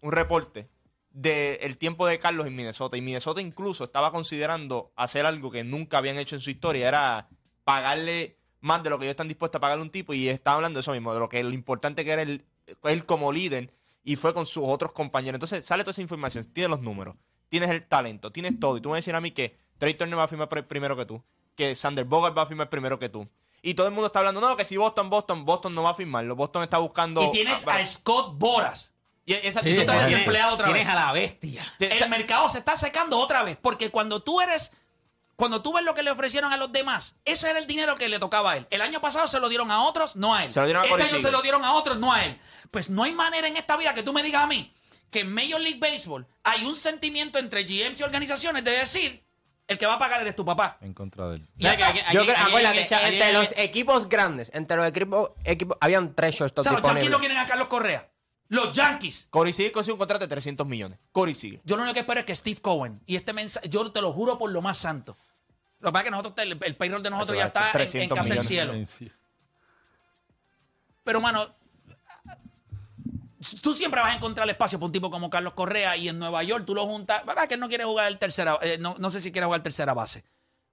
un 0.00 0.12
reporte 0.12 0.68
del 1.10 1.76
tiempo 1.76 2.06
de 2.06 2.18
Carlos 2.18 2.46
en 2.46 2.56
Minnesota. 2.56 2.96
Y 2.96 3.02
Minnesota 3.02 3.40
incluso 3.40 3.84
estaba 3.84 4.10
considerando 4.10 4.92
hacer 4.96 5.26
algo 5.26 5.50
que 5.50 5.62
nunca 5.64 5.98
habían 5.98 6.16
hecho 6.18 6.34
en 6.36 6.40
su 6.40 6.50
historia. 6.50 6.88
Era 6.88 7.28
pagarle 7.64 8.36
más 8.60 8.82
de 8.82 8.90
lo 8.90 8.98
que 8.98 9.04
ellos 9.04 9.12
están 9.12 9.28
dispuestos 9.28 9.58
a 9.58 9.60
pagarle 9.60 9.82
a 9.82 9.84
un 9.84 9.90
tipo. 9.90 10.14
Y 10.14 10.28
estaba 10.28 10.56
hablando 10.56 10.78
de 10.78 10.80
eso 10.80 10.92
mismo, 10.92 11.12
de 11.12 11.20
lo 11.20 11.28
que 11.28 11.42
lo 11.42 11.50
importante 11.50 12.04
que 12.04 12.12
era 12.12 12.22
el- 12.22 12.44
él 12.84 13.06
como 13.06 13.32
líder. 13.32 13.72
Y 14.04 14.16
fue 14.16 14.34
con 14.34 14.46
sus 14.46 14.64
otros 14.66 14.92
compañeros. 14.92 15.36
Entonces 15.36 15.64
sale 15.64 15.84
toda 15.84 15.92
esa 15.92 16.02
información. 16.02 16.44
Tienes 16.52 16.70
los 16.70 16.80
números. 16.80 17.14
Tienes 17.48 17.70
el 17.70 17.86
talento. 17.86 18.32
Tienes 18.32 18.58
todo. 18.58 18.76
Y 18.76 18.80
tú 18.80 18.88
me 18.88 18.94
vas 18.94 18.96
a 18.96 19.00
decir 19.02 19.14
a 19.14 19.20
mí 19.20 19.30
que 19.30 19.56
Trey 19.78 19.94
Turner 19.94 20.18
va 20.18 20.24
a 20.24 20.28
firmar 20.28 20.48
pr- 20.48 20.66
primero 20.66 20.96
que 20.96 21.04
tú. 21.06 21.22
Que 21.54 21.74
Sander 21.74 22.04
Bogart 22.04 22.36
va 22.36 22.42
a 22.42 22.46
firmar 22.46 22.68
primero 22.68 22.98
que 22.98 23.08
tú. 23.08 23.28
Y 23.62 23.74
todo 23.74 23.86
el 23.86 23.92
mundo 23.92 24.06
está 24.08 24.18
hablando, 24.18 24.40
no, 24.40 24.56
que 24.56 24.64
si 24.64 24.76
Boston, 24.76 25.08
Boston, 25.08 25.44
Boston 25.44 25.72
no 25.74 25.84
va 25.84 25.90
a 25.90 25.94
firmarlo. 25.94 26.34
Boston 26.34 26.64
está 26.64 26.78
buscando... 26.78 27.22
y 27.22 27.30
tienes 27.30 27.64
a 27.68 27.84
Scott 27.86 28.36
Boras. 28.36 28.92
y 29.24 29.34
esa- 29.34 29.60
Sí, 29.62 29.72
tú 29.74 29.80
estás 29.82 29.96
tienes- 29.98 30.10
desempleado 30.10 30.54
otra 30.54 30.66
tienes 30.66 30.84
vez. 30.84 30.92
a 30.92 30.96
la 30.96 31.12
bestia. 31.12 31.62
El 31.78 32.10
mercado 32.10 32.48
se 32.48 32.58
está 32.58 32.74
secando 32.76 33.16
otra 33.20 33.44
vez 33.44 33.56
porque 33.62 33.90
cuando 33.90 34.20
tú 34.20 34.40
eres 34.40 34.72
cuando 35.42 35.60
tú 35.60 35.72
ves 35.72 35.82
lo 35.84 35.92
que 35.92 36.04
le 36.04 36.12
ofrecieron 36.12 36.52
a 36.52 36.56
los 36.56 36.70
demás, 36.70 37.16
ese 37.24 37.50
era 37.50 37.58
el 37.58 37.66
dinero 37.66 37.96
que 37.96 38.08
le 38.08 38.20
tocaba 38.20 38.52
a 38.52 38.56
él. 38.58 38.68
El 38.70 38.80
año 38.80 39.00
pasado 39.00 39.26
se 39.26 39.40
lo 39.40 39.48
dieron 39.48 39.72
a 39.72 39.82
otros, 39.82 40.14
no 40.14 40.36
a 40.36 40.44
él. 40.44 40.52
Se 40.52 40.60
lo 40.60 40.66
dieron 40.66 40.84
a 40.84 40.86
este 40.86 41.02
año 41.02 41.18
se 41.20 41.32
lo 41.32 41.42
dieron 41.42 41.64
a 41.64 41.72
otros, 41.72 41.98
no 41.98 42.12
a 42.12 42.24
él. 42.24 42.38
Pues 42.70 42.90
no 42.90 43.02
hay 43.02 43.10
manera 43.10 43.48
en 43.48 43.56
esta 43.56 43.76
vida 43.76 43.92
que 43.92 44.04
tú 44.04 44.12
me 44.12 44.22
digas 44.22 44.44
a 44.44 44.46
mí 44.46 44.72
que 45.10 45.20
en 45.22 45.34
Major 45.34 45.60
League 45.60 45.80
Baseball 45.80 46.28
hay 46.44 46.64
un 46.64 46.76
sentimiento 46.76 47.40
entre 47.40 47.64
GMs 47.64 47.98
y 47.98 48.04
organizaciones 48.04 48.62
de 48.62 48.70
decir, 48.70 49.24
el 49.66 49.78
que 49.78 49.84
va 49.86 49.94
a 49.94 49.98
pagar 49.98 50.20
eres 50.20 50.36
tu 50.36 50.44
papá. 50.44 50.78
En 50.80 50.94
contra 50.94 51.26
de 51.26 51.36
él. 51.38 51.48
O 51.58 51.60
sea, 51.60 51.76
que 51.76 51.82
aquí- 51.82 52.00
Yo 52.12 52.22
creo, 52.24 52.36
acuérdate, 52.38 52.82
entre 52.82 53.24
aquí 53.24 53.32
los 53.32 53.52
equipos 53.56 54.08
grandes, 54.08 54.52
entre 54.54 54.76
los 54.76 54.86
equipos, 54.86 55.30
equipos 55.42 55.76
habían 55.80 56.14
tres 56.14 56.36
O 56.36 56.38
shortstops 56.38 56.68
sea, 56.68 56.72
los 56.78 56.82
Yankees 56.88 57.10
no 57.10 57.18
quieren 57.18 57.38
a 57.38 57.46
Carlos 57.46 57.66
Correa. 57.66 58.08
Los 58.52 58.74
Yankees. 58.74 59.28
Corey 59.30 59.54
sigue 59.54 59.72
consigue 59.72 59.94
un 59.94 59.98
contrato 59.98 60.24
de 60.26 60.28
300 60.28 60.66
millones. 60.66 60.98
Corey 61.10 61.34
sigue. 61.34 61.62
Yo 61.64 61.74
lo 61.76 61.84
único 61.84 61.94
que 61.94 62.00
espero 62.00 62.20
es 62.20 62.26
que 62.26 62.36
Steve 62.36 62.60
Cohen 62.60 63.00
y 63.06 63.16
este 63.16 63.32
mensaje, 63.32 63.66
yo 63.70 63.90
te 63.90 64.02
lo 64.02 64.12
juro 64.12 64.36
por 64.36 64.50
lo 64.52 64.60
más 64.60 64.76
santo. 64.76 65.16
Lo 65.82 65.88
que 65.88 65.92
pasa 65.92 65.98
es 66.00 66.04
que 66.04 66.10
nosotros, 66.12 66.34
el, 66.38 66.58
el 66.64 66.76
payroll 66.76 67.02
de 67.02 67.10
nosotros 67.10 67.36
ya 67.36 67.46
está 67.48 67.60
en, 67.60 67.66
en 67.66 67.72
300 68.08 68.18
casa 68.18 68.28
del 68.34 68.42
cielo. 68.42 68.72
Pero, 71.04 71.20
mano, 71.20 71.54
tú 73.60 73.74
siempre 73.74 74.00
vas 74.00 74.12
a 74.12 74.16
encontrar 74.16 74.48
espacio 74.48 74.78
para 74.78 74.86
un 74.86 74.92
tipo 74.92 75.10
como 75.10 75.28
Carlos 75.28 75.54
Correa 75.54 75.96
y 75.96 76.08
en 76.08 76.18
Nueva 76.18 76.42
York 76.44 76.64
tú 76.64 76.74
lo 76.74 76.86
juntas. 76.86 77.24
¿Verdad 77.26 77.48
que 77.48 77.54
él 77.54 77.60
no 77.60 77.68
quiere 77.68 77.84
jugar 77.84 78.06
el 78.06 78.18
tercera? 78.18 78.58
eh, 78.62 78.78
no, 78.80 78.94
no 78.98 79.10
sé 79.10 79.20
si 79.20 79.32
quiere 79.32 79.46
jugar 79.46 79.62
tercera 79.62 79.94
base. 79.94 80.24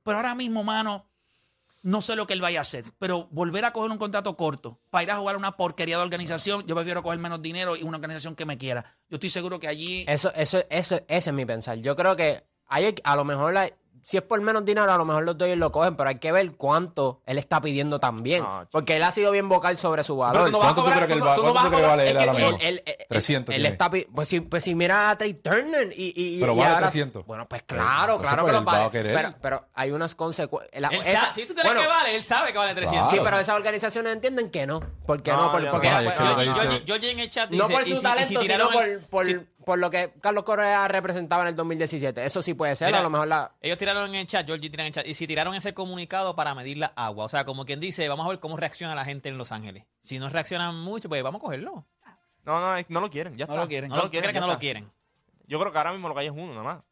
Pero 0.04 0.18
ahora 0.18 0.36
mismo, 0.36 0.64
mano, 0.64 1.06
no 1.82 2.02
sé 2.02 2.16
lo 2.16 2.28
que 2.28 2.34
él 2.34 2.42
vaya 2.42 2.60
a 2.60 2.62
hacer. 2.62 2.86
Pero 3.00 3.28
volver 3.32 3.66
a 3.66 3.74
coger 3.74 3.90
un 3.92 3.98
contrato 3.98 4.38
corto 4.38 4.80
para 4.92 5.04
ir 5.04 5.12
a 5.12 5.18
jugar 5.18 5.36
una 5.38 5.58
porquería 5.58 5.98
de 5.98 6.04
organización, 6.04 6.64
yo 6.68 6.76
prefiero 6.76 7.02
coger 7.02 7.18
menos 7.20 7.42
dinero 7.42 7.76
y 7.76 7.82
una 7.84 7.98
organización 7.98 8.36
que 8.36 8.46
me 8.46 8.58
quiera. 8.60 8.96
Yo 9.10 9.16
estoy 9.16 9.30
seguro 9.32 9.60
que 9.60 9.68
allí. 9.68 10.06
Eso, 10.08 10.32
eso, 10.36 10.64
eso, 10.70 10.98
ese 11.08 11.30
es 11.30 11.34
mi 11.34 11.46
pensar. 11.46 11.80
Yo 11.80 11.96
creo 11.96 12.16
que 12.16 12.44
hay, 12.68 12.94
a 13.04 13.16
lo 13.16 13.26
mejor, 13.26 13.54
la- 13.54 13.72
si 14.10 14.18
es 14.18 14.24
por 14.24 14.42
menos 14.42 14.66
dinero, 14.66 14.92
a 14.92 14.98
lo 14.98 15.06
mejor 15.06 15.24
los 15.24 15.38
Dodgers 15.38 15.60
lo 15.60 15.72
cogen, 15.72 15.96
pero 15.96 16.10
hay 16.10 16.16
que 16.18 16.32
ver 16.32 16.52
cuánto 16.54 17.22
él 17.28 17.38
está 17.38 17.62
pidiendo 17.62 18.00
también. 18.00 18.44
Ah, 18.44 18.66
porque 18.72 18.96
él 18.96 19.04
ha 19.04 19.12
sido 19.12 19.30
bien 19.32 19.48
vocal 19.48 19.78
sobre 19.78 20.04
su 20.04 20.18
valor. 20.18 20.34
Pero 20.34 20.46
tú 20.48 20.52
no 20.54 20.58
vas 20.58 20.66
a 20.72 20.74
¿Cuánto 20.74 20.82
tú 20.82 20.88
crees 20.96 21.08
que 21.08 21.14
él 21.14 21.20
tú 21.20 21.26
no- 21.26 21.36
no 21.50 21.54
vas 21.54 21.66
a 21.66 21.70
cobrar- 21.70 21.88
vale 21.90 22.10
él 22.10 22.18
ahora 22.18 22.34
mismo? 22.34 22.50
Él, 22.50 22.58
él- 22.62 22.84
él- 22.88 23.06
300 23.08 23.54
él 23.56 23.66
está 23.68 23.92
pues 23.92 24.28
si, 24.28 24.40
pues 24.40 24.64
si 24.64 24.74
mira 24.74 25.12
a 25.12 25.18
Trey 25.18 25.36
Turner 25.36 25.94
y, 25.96 26.12
y, 26.16 26.40
Pero 26.40 26.54
y 26.54 26.58
vale 26.58 26.70
ahora- 26.70 26.88
300. 26.88 27.24
Bueno, 27.28 27.48
pues 27.48 27.62
claro, 27.64 28.18
Pues 28.18 28.28
claro 28.28 28.46
que 28.46 28.50
él 28.52 28.56
lo 28.58 28.64
vale. 28.64 28.90
Pero, 28.92 29.36
pero 29.42 29.68
hay 29.76 29.92
unas 29.92 30.16
consecuencias. 30.16 31.36
Si 31.36 31.46
tú 31.46 31.54
crees 31.54 31.72
que 31.80 31.88
vale, 31.88 32.16
él 32.16 32.24
sabe 32.24 32.52
que 32.52 32.58
vale 32.58 32.74
300. 32.74 33.10
Sí, 33.12 33.18
Claro. 33.18 33.30
pero 33.30 33.40
esas 33.42 33.56
organizaciones 33.56 34.14
entienden 34.14 34.50
que 34.50 34.66
no. 34.66 34.80
¿Por 35.06 35.22
qué 35.22 35.32
No, 35.32 35.44
no? 35.46 35.52
Por- 35.52 35.64
yo- 35.64 35.72
porque 35.72 35.90
no, 35.90 36.00
dice- 36.00 36.66
no, 36.66 36.80
Georgie 36.86 37.12
en 37.12 37.20
el 37.20 37.30
chat 37.30 37.50
no 37.52 37.64
dice, 37.68 37.74
por 37.74 37.82
y 37.84 37.86
su 37.86 37.90
si- 37.90 37.94
y 37.94 37.98
si 37.98 38.02
talento, 38.04 38.42
sino 38.44 38.70
por, 38.72 38.84
el- 38.86 39.00
por, 39.02 39.26
por 39.70 39.78
lo 39.78 39.92
que 39.92 40.12
Carlos 40.20 40.44
Correa 40.46 40.88
representaba 40.88 41.44
en 41.44 41.50
el 41.50 41.56
2017. 41.56 42.26
Eso 42.26 42.42
sí 42.42 42.56
puede 42.56 42.76
ser, 42.76 42.88
Mira, 42.88 43.02
a 43.02 43.04
lo 43.04 43.12
mejor 43.12 43.28
la... 43.28 43.56
Ellos 43.62 43.78
tiraron 43.78 44.10
en 44.10 44.16
el 44.16 44.26
chat, 44.26 44.48
Georgie 44.48 44.68
tira 44.72 44.82
en 44.82 44.88
el 44.88 44.94
chat, 44.94 45.06
y 45.06 45.14
si 45.14 45.28
tiraron 45.28 45.54
ese 45.54 45.76
comunicado 45.76 46.36
para 46.36 46.56
medir 46.56 46.78
la 46.78 46.88
agua. 46.96 47.26
O 47.26 47.30
sea, 47.30 47.46
como 47.46 47.66
quien 47.66 47.80
dice, 47.80 48.10
vamos 48.10 48.26
a 48.26 48.30
ver 48.30 48.40
cómo 48.40 48.58
reacciona 48.58 48.96
la 48.96 49.06
gente 49.06 49.30
en 49.30 49.38
Los 49.38 49.52
Ángeles. 49.52 49.86
Si 50.02 50.18
no 50.18 50.28
reaccionan 50.28 50.76
mucho, 50.76 51.08
pues 51.08 51.22
vamos 51.22 51.40
a 51.40 51.44
cogerlo. 51.46 51.86
No, 52.46 52.60
no, 52.60 52.84
no 52.88 53.02
lo 53.02 53.12
quieren. 53.12 53.38
Ya 53.38 53.46
No 53.46 53.54
está. 53.54 53.64
lo 53.64 53.68
quieren. 53.70 53.90
No, 53.92 53.98
lo 53.98 54.10
quieren, 54.10 54.34
que 54.34 54.40
no 54.40 54.48
lo 54.48 54.58
quieren. 54.58 54.92
Yo 55.46 55.60
creo 55.60 55.72
que 55.72 55.78
ahora 55.78 55.92
mismo 55.92 56.08
lo 56.10 56.16
que 56.16 56.22
hay 56.22 56.28
es 56.28 56.34
uno 56.34 56.48
nada 56.54 56.64
más. 56.64 56.84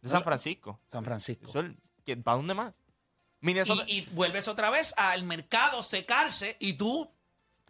De 0.00 0.08
San 0.08 0.24
Francisco. 0.24 0.80
San 0.90 1.04
Francisco. 1.04 1.48
Eso 1.50 1.60
es- 1.60 1.72
¿qué- 2.04 2.16
¿Para 2.16 2.36
dónde 2.38 2.54
más? 2.54 2.74
Minnesota. 3.40 3.84
Y, 3.86 3.98
y 3.98 4.08
vuelves 4.12 4.48
otra 4.48 4.70
vez 4.70 4.92
al 4.96 5.22
mercado 5.22 5.84
secarse 5.84 6.56
y 6.58 6.72
tú 6.72 7.08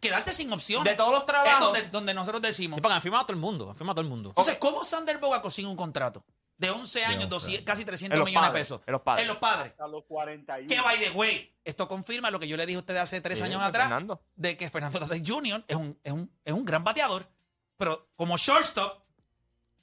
quedarte 0.02 0.34
sin 0.34 0.52
opciones. 0.52 0.92
De 0.92 0.96
todos 0.96 1.12
los 1.12 1.24
trabajos. 1.24 1.54
Es 1.54 1.60
donde, 1.60 1.82
donde 1.90 2.12
nosotros 2.14 2.42
decimos. 2.42 2.76
Sí, 2.76 2.82
porque 2.82 2.94
han 2.96 3.00
firmado 3.02 3.22
a 3.22 3.26
todo 3.26 3.32
el 3.34 3.40
mundo, 3.40 3.70
han 3.70 3.76
firmado 3.76 3.92
a 3.92 3.94
todo 3.94 4.02
el 4.04 4.10
mundo. 4.10 4.28
Entonces, 4.30 4.58
¿cómo 4.58 4.84
Sander 4.84 5.16
Boga 5.18 5.40
consigue 5.40 5.66
un 5.68 5.76
contrato? 5.76 6.22
de 6.58 6.70
11 6.70 7.04
años, 7.06 7.24
11 7.24 7.28
200 7.28 7.48
años. 7.56 7.62
casi 7.66 7.84
300 7.84 8.14
En 8.14 8.18
los 8.20 8.26
millones 8.26 8.52
de 8.52 8.58
pesos. 8.60 8.80
en 8.86 8.92
los 8.92 9.00
padres. 9.00 9.22
En 9.22 9.28
los 9.28 9.38
padres. 9.38 9.72
A 9.80 9.88
los 9.88 10.04
41. 10.04 10.68
Que 10.68 10.80
by 10.80 11.00
the 11.00 11.10
way, 11.10 11.52
esto 11.64 11.88
confirma 11.88 12.30
lo 12.30 12.38
que 12.38 12.46
yo 12.46 12.56
le 12.56 12.66
dije 12.66 12.76
a 12.76 12.80
ustedes 12.80 13.00
hace 13.00 13.20
tres 13.20 13.38
Sí, 13.40 13.44
años 13.46 13.60
atrás, 13.62 13.88
Fernando. 13.88 14.22
de 14.36 14.56
que 14.56 14.70
Fernando 14.70 15.00
Tatis 15.00 15.22
Jr. 15.28 15.64
Es 15.66 15.74
un, 15.76 15.98
es, 16.04 16.12
un, 16.12 16.30
es 16.44 16.52
un 16.52 16.64
gran 16.64 16.84
bateador, 16.84 17.28
pero 17.76 18.08
como 18.14 18.36
shortstop, 18.36 19.02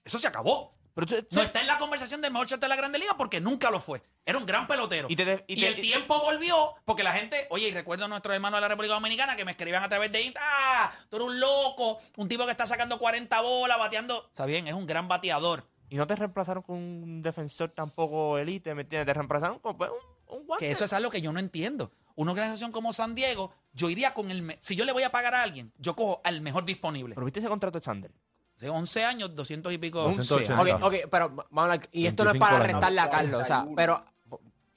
eso 0.06 0.18
se 0.20 0.28
acabó. 0.28 0.79
Pero 0.94 1.08
tú- 1.08 1.16
No 1.32 1.42
está 1.42 1.62
en 1.62 1.68
la 1.68 1.78
conversación 1.78 2.22
del 2.22 2.32
mejor 2.32 2.48
shortstop 2.48 2.62
de 2.64 2.68
la 2.70 2.76
Grande 2.76 3.00
Liga 3.00 3.14
porque 3.18 3.40
nunca 3.40 3.70
lo 3.72 3.80
fue. 3.80 4.02
Era 4.26 4.38
un 4.38 4.46
gran 4.46 4.68
pelotero. 4.68 5.08
Y 5.10 5.16
te- 5.16 5.46
y 5.48 5.54
Y 5.54 5.62
te- 5.62 5.68
el 5.68 5.76
tiempo 5.82 6.20
volvió 6.20 6.76
porque 6.86 7.04
la 7.04 7.14
gente, 7.14 7.48
oye, 7.50 7.70
y 7.70 7.72
recuerdo 7.72 8.06
a 8.06 8.08
nuestros 8.08 8.34
hermanos 8.36 8.58
de 8.58 8.62
la 8.62 8.68
República 8.68 8.94
Dominicana 8.96 9.36
que 9.36 9.46
me 9.46 9.52
escribían 9.52 9.84
a 9.84 9.90
través 9.90 10.12
de 10.12 10.22
Insta, 10.22 10.42
ah, 10.44 10.92
tú 11.10 11.18
eres 11.18 11.28
un 11.30 11.40
loco, 11.40 11.98
un 12.18 12.28
tipo 12.28 12.46
que 12.46 12.52
está 12.52 12.68
sacando 12.68 13.00
40 13.00 13.42
bolas, 13.42 13.78
bateando. 13.80 14.26
Está 14.28 14.46
bien, 14.46 14.68
es 14.68 14.74
un 14.74 14.86
gran 14.86 15.08
bateador. 15.08 15.68
Y 15.90 15.96
no 15.96 16.06
te 16.06 16.16
reemplazaron 16.16 16.62
con 16.64 16.76
un 16.76 17.22
defensor 17.22 17.72
tampoco 17.72 18.38
elite, 18.38 18.76
¿me 18.76 18.84
entiendes? 18.84 19.08
Te 19.08 19.14
reemplazaron 19.14 19.58
con 19.60 19.76
pues, 19.78 19.90
un, 20.28 20.38
un 20.38 20.46
guante. 20.46 20.66
Que 20.66 20.72
eso 20.72 20.86
es 20.86 20.94
algo 20.94 21.10
que 21.10 21.22
yo 21.22 21.32
no 21.32 21.40
entiendo. 21.40 21.92
Una 22.16 22.32
organización 22.32 22.72
como 22.72 22.94
San 22.94 23.16
Diego, 23.16 23.54
yo 23.74 23.90
iría 23.90 24.14
con 24.14 24.30
el... 24.30 24.42
me- 24.44 24.58
Si 24.60 24.76
yo 24.76 24.86
le 24.86 24.92
voy 24.92 25.04
a 25.04 25.12
pagar 25.12 25.34
a 25.34 25.42
alguien, 25.42 25.72
yo 25.78 25.96
cojo 25.96 26.22
al 26.26 26.42
mejor 26.42 26.66
disponible. 26.66 27.16
Pero 27.16 27.26
viste 27.26 27.40
ese 27.40 27.48
contrato 27.50 27.80
de 27.80 27.86
Sander. 27.86 28.12
De 28.60 28.70
11 28.70 29.06
años, 29.06 29.36
200 29.36 29.72
y 29.74 29.78
pico. 29.78 30.06
Un 30.06 30.14
180. 30.22 30.62
Ok, 30.62 30.84
ok, 30.84 30.94
pero 31.10 31.30
vamos 31.30 31.46
a 31.56 31.62
hablar- 31.64 31.90
y 31.92 32.06
esto 32.08 32.24
no 32.26 32.32
es 32.32 32.34
25 32.34 32.40
para 32.46 32.56
año. 32.64 32.74
restarle 32.74 33.00
a 33.02 33.10
Carlos, 33.10 33.42
o 33.42 33.46
sea, 33.46 33.66
pero 33.76 34.04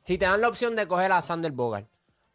si 0.04 0.18
te 0.18 0.24
dan 0.24 0.40
la 0.40 0.48
opción 0.48 0.76
de 0.76 0.86
coger 0.86 1.10
a 1.12 1.20
Sander 1.22 1.52
Bogart 1.52 1.86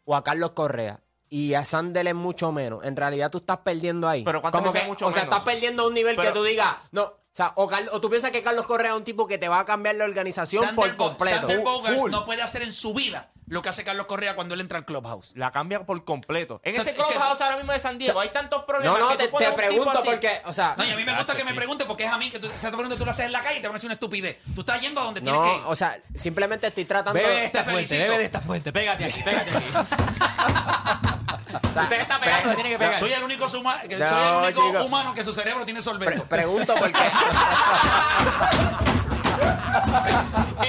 o 0.04 0.14
a 0.14 0.22
Carlos 0.22 0.50
Correa 0.52 1.00
y 1.30 1.54
a 1.54 1.64
Sander 1.64 2.06
es 2.06 2.14
mucho 2.14 2.52
menos, 2.52 2.84
en 2.84 2.96
realidad 2.96 3.30
tú 3.30 3.38
estás 3.38 3.58
perdiendo 3.58 4.08
ahí. 4.08 4.24
Pero 4.24 4.40
¿cuántas 4.42 4.60
Como 4.60 4.72
veces 4.72 4.82
que, 4.86 4.88
mucho 4.92 5.06
O 5.06 5.12
sea, 5.12 5.22
menos? 5.22 5.36
estás 5.38 5.52
perdiendo 5.52 5.82
a 5.84 5.88
un 5.88 5.94
nivel 5.94 6.16
que 6.16 6.30
tú 6.32 6.42
digas, 6.44 6.76
no, 6.92 7.02
o 7.04 7.14
sea, 7.32 7.52
o, 7.56 7.66
Carl- 7.66 7.88
o 7.92 8.00
tú 8.00 8.10
piensas 8.10 8.30
que 8.30 8.42
Carlos 8.42 8.66
Correa 8.66 8.90
es 8.92 8.96
un 8.98 9.04
tipo 9.04 9.26
que 9.26 9.38
te 9.38 9.48
va 9.48 9.60
a 9.60 9.64
cambiar 9.64 9.94
la 9.96 10.04
organización 10.04 10.64
Sander, 10.64 10.96
por 10.96 10.96
Bo- 10.96 11.08
completo. 11.10 11.36
Sander 11.38 11.60
Bogarts 11.62 12.00
Full. 12.00 12.10
no 12.10 12.24
puede 12.26 12.42
hacer 12.42 12.62
en 12.62 12.72
su 12.72 12.92
vida 12.94 13.30
lo 13.48 13.62
que 13.62 13.68
hace 13.70 13.84
Carlos 13.84 14.06
Correa 14.06 14.34
cuando 14.34 14.54
él 14.54 14.60
entra 14.60 14.78
al 14.78 14.84
clubhouse. 14.84 15.32
La 15.34 15.50
cambia 15.50 15.84
por 15.84 16.04
completo. 16.04 16.60
En 16.64 16.72
O 16.72 16.74
sea, 16.74 16.82
ese 16.82 16.90
es 16.90 16.96
que- 16.96 17.02
clubhouse 17.14 17.40
ahora 17.40 17.56
mismo 17.56 17.72
de 17.72 17.80
San 17.80 17.98
Diego 17.98 18.20
hay 18.20 18.28
tantos 18.30 18.64
problemas. 18.64 18.98
No, 18.98 19.04
no, 19.10 19.16
que 19.16 19.26
te, 19.26 19.36
te 19.36 19.52
pregunto 19.52 20.00
porque, 20.04 20.40
o 20.44 20.52
sea, 20.52 20.74
No, 20.76 20.84
y 20.84 20.90
a 20.92 20.96
mí 20.96 21.04
me 21.04 21.16
gusta 21.16 21.34
que 21.34 21.44
me 21.44 21.50
sí. 21.50 21.56
pregunte 21.56 21.84
porque 21.86 22.04
es 22.04 22.12
a 22.12 22.18
mí 22.18 22.30
que 22.30 22.38
tú, 22.38 22.46
esa 22.46 22.68
pregunta 22.70 22.96
tú 22.96 23.04
la 23.04 23.12
haces 23.12 23.26
en 23.26 23.32
la 23.32 23.40
calle 23.40 23.58
y 23.58 23.62
te 23.62 23.68
van 23.68 23.74
a 23.74 23.78
decir 23.78 23.88
una 23.88 23.94
estupidez. 23.94 24.38
Tú 24.54 24.60
estás 24.60 24.80
yendo 24.80 25.00
a 25.00 25.04
donde 25.04 25.20
tienes 25.20 25.40
que 25.40 25.46
no, 25.46 25.54
ir. 25.56 25.62
o 25.66 25.76
sea, 25.76 25.96
simplemente 26.16 26.66
estoy 26.66 26.84
tratando 26.84 27.18
Bebe 27.20 27.32
de 27.34 27.44
esta 27.46 27.64
Te 27.64 27.70
fuente, 27.70 27.88
felicito. 27.88 28.04
bebe 28.10 28.18
de 28.18 28.24
esta 28.26 28.40
fuente. 28.40 28.72
Pégate 28.72 29.04
aquí, 29.06 29.20
pégate 29.22 29.50
aquí. 29.50 29.64
Usted 31.78 32.00
está 32.00 32.18
pegando, 32.20 32.54
tiene 32.54 32.70
que 32.70 32.78
pegar. 32.78 32.94
Soy 32.96 33.12
el 33.12 33.22
único, 33.22 33.48
suma- 33.48 33.80
que 33.82 33.96
No, 33.96 34.08
soy 34.08 34.22
el 34.24 34.34
único 34.44 34.66
chico. 34.72 34.84
humano 34.84 35.14
que 35.14 35.22
su 35.24 35.32
cerebro 35.32 35.64
tiene 35.64 35.78
Pre- 35.80 35.84
solvento. 35.84 36.24
pregunto 36.24 36.74
porque... 36.74 36.98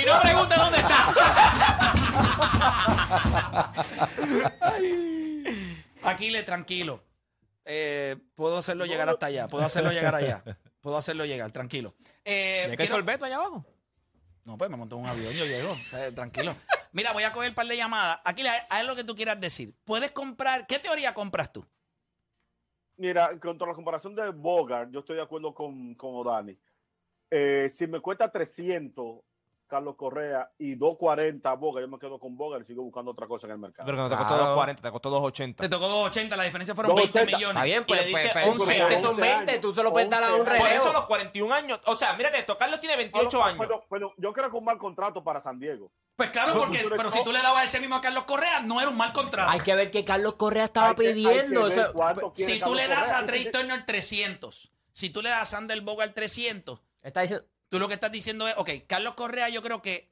Y 0.02 0.06
no 0.06 0.22
pregunte 0.22 0.56
dónde 0.56 0.79
está. 3.16 3.74
Aquile, 6.04 6.44
tranquilo. 6.44 7.04
Eh, 7.66 8.16
puedo 8.36 8.58
hacerlo 8.58 8.86
llegar 8.86 9.10
hasta 9.10 9.28
allá. 9.28 9.48
Puedo 9.48 9.66
hacerlo 9.66 9.92
llegar 9.92 10.16
allá. 10.16 10.44
Puedo 10.82 10.98
hacerlo 10.98 11.26
llegar, 11.26 11.52
tranquilo. 11.52 11.94
Eh, 12.24 12.64
¿De 12.66 12.72
qué 12.72 12.78
quiero- 12.78 12.96
sorbeto 12.96 13.26
allá 13.26 13.36
abajo? 13.36 13.66
No, 14.46 14.58
pues 14.58 14.70
me 14.70 14.78
monté 14.78 14.96
en 14.96 15.02
un 15.02 15.08
avión, 15.08 15.32
yo 15.34 15.46
llego. 15.46 15.72
o 15.72 15.76
sea, 15.76 16.12
tranquilo. 16.12 16.56
Mira, 16.92 17.14
voy 17.14 17.24
a 17.24 17.32
coger 17.32 17.50
un 17.50 17.56
par 17.56 17.68
de 17.68 17.78
llamadas. 17.78 18.20
Aquile, 18.24 18.50
haz 18.70 18.86
lo 18.86 18.96
que 18.96 19.04
tú 19.04 19.16
quieras 19.16 19.40
decir. 19.40 19.76
Puedes 19.84 20.12
comprar. 20.12 20.66
¿Qué 20.66 20.80
teoría 20.80 21.14
compras 21.14 21.52
tú? 21.54 21.64
Mira, 22.98 23.38
contra 23.40 23.68
la 23.68 23.74
comparación 23.76 24.16
de 24.16 24.30
Bogart, 24.32 24.90
yo 24.92 25.00
estoy 25.02 25.18
de 25.18 25.22
acuerdo 25.22 25.54
con, 25.54 25.94
con 25.96 26.26
Dani. 26.26 26.58
Eh, 27.30 27.72
si 27.78 27.86
me 27.86 28.00
cuesta 28.02 28.32
300 28.32 29.20
Carlos 29.70 29.96
Correa 29.96 30.52
y 30.58 30.76
240 30.76 31.54
Bogart, 31.54 31.86
yo 31.86 31.92
me 31.92 32.00
quedo 32.00 32.20
con 32.20 32.36
Bogart 32.36 32.64
y 32.64 32.68
sigo 32.68 32.84
buscando 32.84 33.12
otra 33.12 33.28
cosa 33.28 33.46
en 33.48 33.52
el 33.54 33.60
mercado. 33.60 33.86
Pero 33.86 33.98
que 33.98 34.02
no 34.04 34.10
te 34.10 34.16
costó 34.16 34.28
Claro. 34.34 34.44
240, 34.56 34.82
te 34.82 34.92
costó 34.92 35.10
280. 35.12 35.64
Te 35.64 35.70
tocó 35.70 35.88
280, 35.88 36.36
la 36.36 36.44
diferencia 36.44 36.76
fueron 36.76 36.96
20 36.96 37.12
280. 37.20 37.38
millones. 37.38 37.56
Está 37.56 37.64
bien, 37.66 37.86
pues, 37.86 38.02
pues, 38.12 38.32
pues, 38.34 38.48
11 38.48 38.74
20 38.80 39.00
son 39.00 39.10
años. 39.24 39.38
20, 39.46 39.60
tú 39.60 39.76
se 39.76 39.84
lo 39.84 39.94
puedes 39.94 40.10
dar 40.10 40.24
a 40.24 40.34
un 40.34 40.42
11 40.42 40.46
Por 40.46 40.54
relevo. 40.68 40.84
eso 40.84 40.94
los 40.94 41.06
41 41.06 41.54
años. 41.54 41.80
O 41.86 41.96
sea, 41.96 42.14
mírate 42.18 42.40
esto. 42.40 42.58
Carlos 42.58 42.80
tiene 42.80 42.98
28 42.98 43.30
Pero- 43.30 43.44
años. 43.44 43.58
Pero, 43.60 43.86
pero 43.90 44.14
yo 44.18 44.34
creo 44.34 44.50
que 44.50 44.58
un 44.58 44.66
mal 44.66 44.78
contrato 44.80 45.24
para 45.24 45.40
San 45.40 45.60
Diego. 45.60 45.92
Pues 46.16 46.32
claro, 46.32 46.54
porque, 46.58 46.86
pero 46.98 47.10
si 47.12 47.24
tú 47.24 47.32
le 47.32 47.42
dabas 47.42 47.64
ese 47.64 47.80
mismo 47.80 47.96
a 47.96 48.02
Carlos 48.02 48.26
Correa, 48.26 48.60
no 48.62 48.82
era 48.82 48.90
un 48.90 48.98
mal 48.98 49.14
contrato. 49.14 49.50
Hay 49.52 49.62
que 49.62 49.74
ver 49.76 49.90
que 49.92 50.04
Carlos 50.04 50.34
Correa 50.34 50.66
estaba 50.66 50.90
Hay 50.90 50.96
que- 50.96 51.08
hay 51.08 51.14
que 51.14 51.30
pidiendo. 51.30 51.94
cuánto 51.94 52.34
quiere 52.34 52.54
Si 52.54 52.60
tú 52.60 52.66
Carlos 52.66 52.78
le 52.82 52.88
das 52.90 53.08
Correa. 53.08 53.20
a 53.20 53.26
Trey 53.26 53.52
Turner 53.52 53.86
300, 53.86 54.72
si 54.92 55.10
tú 55.12 55.22
le 55.22 55.30
das 55.30 55.42
a 55.44 55.46
Sander 55.46 55.80
Bogart 55.82 56.14
300, 56.14 56.82
está 57.04 57.22
diciendo, 57.22 57.46
tú 57.70 57.80
lo 57.80 57.88
que 57.88 57.94
estás 57.94 58.12
diciendo 58.12 58.48
es, 58.48 58.56
ok, 58.58 58.70
Carlos 58.88 59.14
Correa 59.16 59.50
yo 59.50 59.62
creo 59.62 59.82
que 59.82 60.12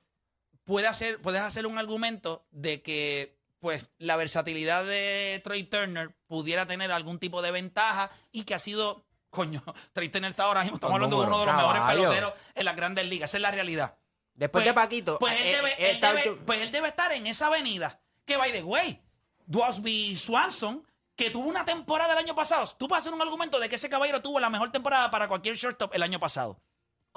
puede 0.63 0.87
hacer, 0.87 1.21
puedes 1.21 1.41
hacer 1.41 1.65
un 1.67 1.77
argumento 1.77 2.47
de 2.51 2.81
que 2.81 3.37
pues 3.59 3.89
la 3.97 4.15
versatilidad 4.15 4.85
de 4.85 5.41
Trey 5.43 5.63
Turner 5.63 6.15
pudiera 6.27 6.65
tener 6.65 6.91
algún 6.91 7.17
tipo 7.19 7.41
de 7.41 7.51
ventaja 7.51 8.11
y 8.31 8.43
que 8.43 8.53
ha 8.53 8.59
sido, 8.59 9.05
coño, 9.29 9.63
Trey 9.93 10.09
Turner 10.09 10.31
está 10.31 10.43
ahora 10.43 10.61
mismo, 10.61 10.75
estamos 10.75 10.93
Con 10.93 11.03
hablando 11.03 11.21
de 11.21 11.27
uno 11.27 11.39
de 11.39 11.45
los 11.47 11.55
mejores 11.55 11.81
peloteros 11.83 12.33
en 12.55 12.65
las 12.65 12.75
grandes 12.75 13.05
ligas, 13.07 13.29
esa 13.31 13.37
es 13.37 13.41
la 13.41 13.51
realidad. 13.51 13.97
después 14.35 14.63
de 14.63 14.73
Paquito. 14.73 15.17
Pues 15.19 15.35
él, 15.41 15.47
eh, 15.47 15.55
debe, 15.55 15.69
eh, 15.71 15.91
él 15.91 15.99
debe- 15.99 16.31
pues 16.45 16.61
él 16.61 16.71
debe 16.71 16.87
estar 16.89 17.11
en 17.11 17.25
esa 17.27 17.47
avenida. 17.47 17.99
Que 18.25 18.37
by 18.37 18.51
the 18.51 18.61
way, 18.63 19.01
Dwasby 19.47 20.17
Swanson, 20.17 20.85
que 21.15 21.31
tuvo 21.31 21.47
una 21.49 21.65
temporada 21.65 22.13
el 22.13 22.19
año 22.19 22.35
pasado. 22.35 22.67
Tú 22.77 22.87
puedes 22.87 23.01
hacer 23.01 23.13
un 23.13 23.21
argumento 23.21 23.59
de 23.59 23.69
que 23.69 23.75
ese 23.75 23.89
caballero 23.89 24.21
tuvo 24.21 24.39
la 24.39 24.49
mejor 24.51 24.71
temporada 24.71 25.09
para 25.09 25.27
cualquier 25.27 25.55
shortstop 25.55 25.93
el 25.95 26.03
año 26.03 26.19
pasado. 26.19 26.61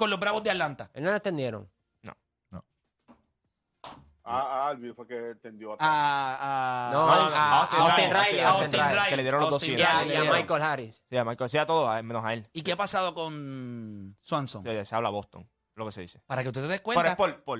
Con 0.01 0.09
los 0.09 0.19
Bravos 0.19 0.41
de 0.41 0.49
Atlanta. 0.49 0.89
Él 0.95 1.03
no 1.03 1.11
lo 1.11 1.15
entendieron. 1.15 1.69
A, 4.23 4.39
a 4.39 4.67
Alvin 4.69 4.95
fue 4.95 5.05
que 5.07 5.35
tendió 5.41 5.73
a 5.73 5.75
A, 5.79 6.89
a- 6.89 6.91
No, 6.91 7.05
No, 7.05 7.11
a- 7.11 7.59
Austin 7.61 7.79
Austin 7.79 8.11
Riley, 8.13 8.39
a 8.39 8.49
Austin 8.49 8.71
Riley. 8.81 9.09
Que 9.09 9.17
le 9.17 9.21
dieron 9.23 9.41
los 9.41 9.51
Austin 9.51 9.77
200. 9.77 10.07
Y 10.07 10.15
a, 10.15 10.23
y. 10.25 10.29
Michael 10.41 10.61
Harris. 10.63 11.03
Sí, 11.07 11.17
a 11.17 11.23
Michael, 11.25 11.49
sí, 11.51 11.57
a 11.59 11.65
todos, 11.67 11.87
a- 11.89 12.01
menos 12.01 12.23
a 12.25 12.33
él. 12.33 12.47
¿Y 12.53 12.63
qué 12.63 12.71
ha 12.71 12.75
pasado 12.77 13.13
con 13.13 14.15
Swanson? 14.21 14.63
Se 14.85 14.95
habla 14.95 15.09
Boston, 15.09 15.47
lo 15.75 15.85
que 15.85 15.91
se 15.91 16.01
dice. 16.01 16.19
Para 16.25 16.41
que 16.41 16.49
usted 16.49 16.61
te 16.61 16.67
des 16.67 16.81
Pero 16.81 16.83
cuenta, 16.95 17.09
es 17.11 17.15
por, 17.15 17.43
por, 17.43 17.59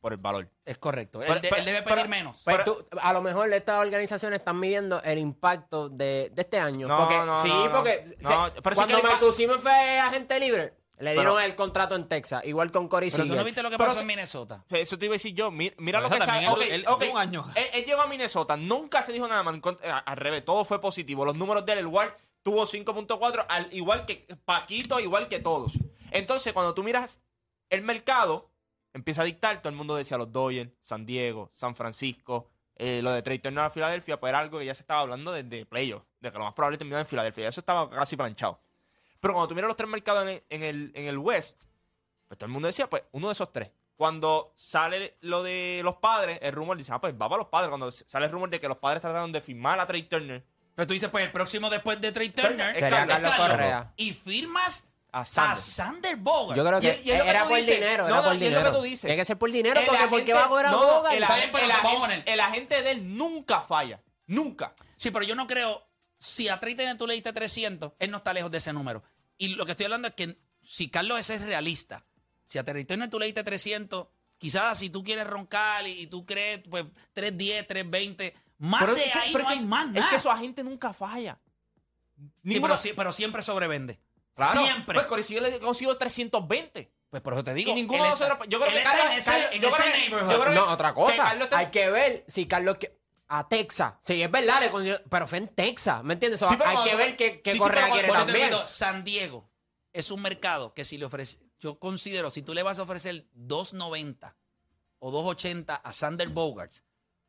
por 0.00 0.12
el 0.12 0.18
valor. 0.18 0.48
es 0.64 0.78
correcto. 0.78 1.20
Él, 1.22 1.26
Pero- 1.28 1.40
de- 1.40 1.48
pero- 1.48 1.56
él 1.60 1.64
debe 1.64 1.82
pedir 1.82 1.96
pero- 1.96 2.08
menos. 2.08 2.42
Pues 2.44 2.56
Pero- 2.56 2.74
tú- 2.76 2.86
a 3.00 3.12
lo 3.12 3.22
mejor 3.22 3.52
estas 3.52 3.80
organizaciones 3.80 4.38
están 4.40 4.60
midiendo 4.60 5.02
el 5.02 5.18
impacto 5.18 5.88
de, 5.88 6.30
de 6.32 6.42
este 6.42 6.58
año. 6.60 6.86
No, 6.86 6.98
porque, 6.98 7.16
no, 7.18 7.40
sí, 7.42 7.48
no, 7.48 7.66
no. 7.66 7.72
porque 7.72 8.16
No, 8.20 8.48
se- 8.50 8.74
cuando 8.74 9.02
Marcus 9.02 9.36
fue 9.60 9.98
agente 10.00 10.38
libre, 10.40 10.74
le 10.98 11.12
dieron 11.12 11.34
Pero- 11.34 11.40
el 11.40 11.54
contrato 11.56 11.94
en 11.96 12.08
Texas, 12.08 12.44
igual 12.46 12.70
con 12.70 12.88
Corey 12.88 13.10
Pero 13.10 13.26
tú 13.26 13.34
no 13.34 13.44
viste 13.44 13.62
lo 13.62 13.70
que 13.70 13.76
Pero 13.76 13.88
pasó 13.88 13.98
si- 13.98 14.02
en 14.02 14.06
Minnesota. 14.06 14.64
Eso 14.70 14.98
te 14.98 15.06
iba 15.06 15.12
a 15.14 15.16
decir 15.16 15.34
yo. 15.34 15.50
Mira, 15.50 15.74
mira 15.78 16.00
lo 16.00 16.08
que 16.10 16.18
sabe. 16.18 16.44
él- 16.44 16.48
Ok, 16.50 16.62
él- 16.70 16.84
ok. 16.86 17.04
un 17.12 17.18
año. 17.18 17.44
Él, 17.54 17.64
él 17.72 17.84
llegó 17.84 18.02
a 18.02 18.06
Minnesota. 18.06 18.56
Nunca 18.56 19.02
se 19.02 19.12
dijo 19.12 19.26
nada 19.28 19.44
contra- 19.60 19.96
a- 19.96 19.98
Al 19.98 20.16
revés, 20.16 20.44
todo 20.44 20.64
fue 20.64 20.80
positivo. 20.80 21.24
Los 21.24 21.36
números 21.36 21.66
de 21.66 21.72
él, 21.72 21.78
el 21.80 21.86
WAR 21.86 22.16
tuvo 22.42 22.66
5.4, 22.66 23.44
al 23.48 23.68
igual 23.72 24.04
que 24.06 24.26
Paquito, 24.44 25.00
igual 25.00 25.28
que 25.28 25.40
todos. 25.40 25.78
Entonces, 26.10 26.52
cuando 26.52 26.74
tú 26.74 26.82
miras 26.84 27.20
el 27.70 27.82
mercado, 27.82 28.50
empieza 28.92 29.22
a 29.22 29.24
dictar. 29.24 29.60
Todo 29.62 29.70
el 29.70 29.76
mundo 29.76 29.96
decía 29.96 30.16
los 30.18 30.30
Dodgers, 30.32 30.70
San 30.82 31.06
Diego, 31.06 31.50
San 31.54 31.74
Francisco. 31.74 32.48
eh, 32.76 33.00
lo 33.02 33.12
de 33.12 33.22
Trey 33.22 33.38
Turner 33.38 33.62
a 33.62 33.70
Filadelfia, 33.70 34.18
pues 34.18 34.30
era 34.30 34.40
algo 34.40 34.58
que 34.58 34.64
ya 34.64 34.74
se 34.74 34.82
estaba 34.82 34.98
hablando 35.00 35.30
desde 35.30 35.64
playoff. 35.64 36.02
De 36.18 36.32
que 36.32 36.38
lo 36.38 36.42
más 36.44 36.54
probable 36.54 36.76
terminaba 36.76 37.02
en 37.02 37.06
Filadelfia. 37.06 37.46
Eso 37.48 37.60
estaba 37.60 37.88
casi 37.88 38.16
planchado. 38.16 38.58
Pero 39.24 39.34
cuando 39.34 39.48
tú 39.48 39.54
miras 39.54 39.68
los 39.68 39.76
tres 39.76 39.88
mercados 39.88 40.22
en 40.22 40.28
el, 40.28 40.42
en 40.50 40.62
el, 40.62 40.92
en 40.94 41.06
el 41.06 41.18
West, 41.18 41.64
pues 42.28 42.38
todo 42.38 42.46
el 42.46 42.52
mundo 42.52 42.66
decía, 42.68 42.88
pues, 42.88 43.02
uno 43.12 43.28
de 43.28 43.32
esos 43.32 43.50
tres. 43.52 43.70
Cuando 43.96 44.52
sale 44.56 45.16
lo 45.20 45.42
de 45.42 45.80
los 45.84 45.96
padres, 45.96 46.38
el 46.42 46.52
rumor 46.52 46.76
dice, 46.76 46.92
ah, 46.92 47.00
pues 47.00 47.14
va 47.14 47.28
para 47.28 47.38
los 47.38 47.48
padres. 47.48 47.68
Cuando 47.70 47.90
sale 47.90 48.26
el 48.26 48.32
rumor 48.32 48.50
de 48.50 48.60
que 48.60 48.68
los 48.68 48.76
padres 48.78 49.00
trataron 49.00 49.32
de 49.32 49.40
firmar 49.40 49.80
a 49.80 49.86
Trey 49.86 50.02
Turner 50.02 50.44
Pero 50.74 50.86
tú 50.86 50.92
dices, 50.94 51.08
pues 51.08 51.24
el 51.24 51.32
próximo 51.32 51.70
después 51.70 52.00
de 52.00 52.10
Trey 52.12 52.28
Turner 52.30 52.76
Es 52.76 52.80
Carlos- 52.90 53.06
Carlos 53.20 53.34
Correa. 53.36 53.92
y 53.96 54.12
firmas 54.12 54.84
a 55.12 55.20
a 55.20 55.24
Sander. 55.24 55.56
Sander 55.58 56.16
Bogart. 56.16 56.56
Yo 56.56 56.66
creo 56.66 56.80
que, 56.80 57.00
Y 57.04 57.08
y 57.08 57.10
era 57.12 57.44
por 57.44 57.56
dices. 57.56 57.76
dinero, 57.76 58.02
No, 58.02 58.08
era 58.08 58.16
no, 58.16 58.22
por 58.24 58.32
y 58.32 58.36
es 58.36 58.40
lo 58.42 58.48
dinero. 58.48 58.70
que 58.72 58.76
tú 58.78 58.82
dices. 58.82 59.00
Tiene 59.02 59.16
que 59.16 59.24
ser 59.24 59.38
por 59.38 59.52
dinero, 59.52 59.78
El 59.80 59.86
porque 59.86 60.00
¿por 60.02 60.08
agente- 60.08 60.24
qué 60.24 60.32
va 60.34 60.44
a 60.44 60.48
cobrar 60.48 60.72
no, 60.72 60.78
Bogart? 60.80 61.14
el, 61.16 61.22
agente- 61.22 61.64
el 61.64 61.70
agente- 61.70 62.40
agente 62.40 62.82
de 62.82 62.90
él 62.90 63.16
nunca 63.16 63.60
falla. 63.60 64.00
Nunca. 64.26 64.74
Sí, 64.96 65.12
pero 65.12 65.24
yo 65.24 65.36
no 65.36 65.46
creo. 65.46 65.86
Si 66.18 66.48
a 66.48 66.58
Trey 66.58 66.74
Turner 66.74 66.96
tú 66.96 67.06
le 67.06 67.14
diste 67.14 67.32
300, 67.32 67.92
él 68.00 68.10
no 68.10 68.16
está 68.16 68.32
lejos 68.32 68.50
de 68.50 68.58
ese 68.58 68.72
número. 68.72 69.04
Y 69.38 69.48
lo 69.56 69.64
que 69.66 69.72
estoy 69.72 69.84
hablando 69.84 70.08
es 70.08 70.14
que 70.14 70.38
si 70.62 70.88
Carlos 70.88 71.18
ese 71.18 71.34
es 71.34 71.42
realista, 71.42 72.04
si 72.46 72.58
a 72.58 72.64
Turner 72.64 73.10
tú 73.10 73.18
le 73.18 73.26
diste 73.26 73.42
300, 73.44 74.06
quizás 74.38 74.78
si 74.78 74.90
tú 74.90 75.02
quieres 75.02 75.26
roncar 75.26 75.86
y, 75.86 76.02
y 76.02 76.06
tú 76.06 76.24
crees, 76.24 76.60
pues 76.68 76.84
310, 77.12 77.66
320, 77.66 78.34
más 78.58 78.80
Pero 78.82 78.94
de 78.94 79.04
es 79.06 79.12
que- 79.12 79.18
ahí 79.18 79.32
pero 79.32 79.44
no 79.44 79.50
es 79.50 79.56
hay 79.56 79.62
que- 79.62 79.68
más 79.68 79.86
nada. 79.88 80.06
Es 80.06 80.12
que 80.12 80.18
su 80.18 80.30
agente 80.30 80.62
nunca 80.64 80.92
falla. 80.94 81.38
Sí, 82.44 82.60
pero, 82.60 82.76
sí, 82.76 82.92
pero 82.96 83.12
siempre 83.12 83.42
sobrevende. 83.42 83.98
Claro. 84.34 84.62
Siempre. 84.62 84.94
Pues 84.94 85.06
Corey 85.06 85.24
Seager 85.24 85.42
le 85.50 85.58
consiguió 85.58 85.96
320. 85.96 86.92
Pues 87.10 87.22
por 87.22 87.34
eso 87.34 87.44
te 87.44 87.54
digo. 87.54 87.70
Y 87.70 87.74
ninguno 87.74 88.02
de 88.04 88.10
nosotros. 88.10 88.38
Yo 88.48 88.60
creo 88.60 88.72
que 88.72 88.82
Carlos- 88.82 89.16
ese, 89.16 89.58
yo 89.60 89.70
creo 89.70 89.92
que- 89.92 90.48
que- 90.48 90.54
No, 90.54 90.70
otra 90.72 90.88
que 90.90 90.94
cosa. 90.94 91.16
Carlos 91.24 91.44
está- 91.44 91.58
Hay 91.58 91.70
que 91.70 91.90
ver 91.90 92.24
si 92.28 92.46
Carlos 92.46 92.76
que 92.78 92.96
a 93.38 93.48
Texas. 93.48 93.94
Sí, 94.02 94.22
es 94.22 94.30
verdad, 94.30 94.60
le 94.60 94.70
consiguió- 94.70 95.02
pero 95.10 95.26
fue 95.26 95.38
en 95.38 95.48
Texas, 95.48 96.02
¿me 96.04 96.14
entiendes? 96.14 96.42
O 96.42 96.48
Sí, 96.48 96.54
pero 96.56 96.70
hay 96.70 96.76
cuando- 96.76 96.90
que 96.90 96.96
ver 96.96 97.16
qué, 97.16 97.40
qué 97.42 97.52
sí, 97.52 97.58
sí, 97.58 97.62
Correa 97.62 97.82
pero 97.84 97.92
quiere 97.94 98.08
Por 98.08 98.16
eso 98.16 98.26
te 98.26 98.32
también. 98.32 98.50
repito, 98.52 98.66
San 98.66 99.04
Diego 99.04 99.50
es 99.92 100.10
un 100.10 100.22
mercado 100.22 100.74
que 100.74 100.84
si 100.84 100.98
le 100.98 101.04
ofrece, 101.06 101.38
yo 101.60 101.78
considero, 101.78 102.30
si 102.30 102.42
tú 102.42 102.54
le 102.54 102.62
vas 102.62 102.78
a 102.78 102.82
ofrecer 102.82 103.26
2.90 103.32 104.36
o 104.98 105.10
2.80 105.10 105.80
a 105.82 105.92
Sander 105.92 106.28
Bogarts, 106.28 106.82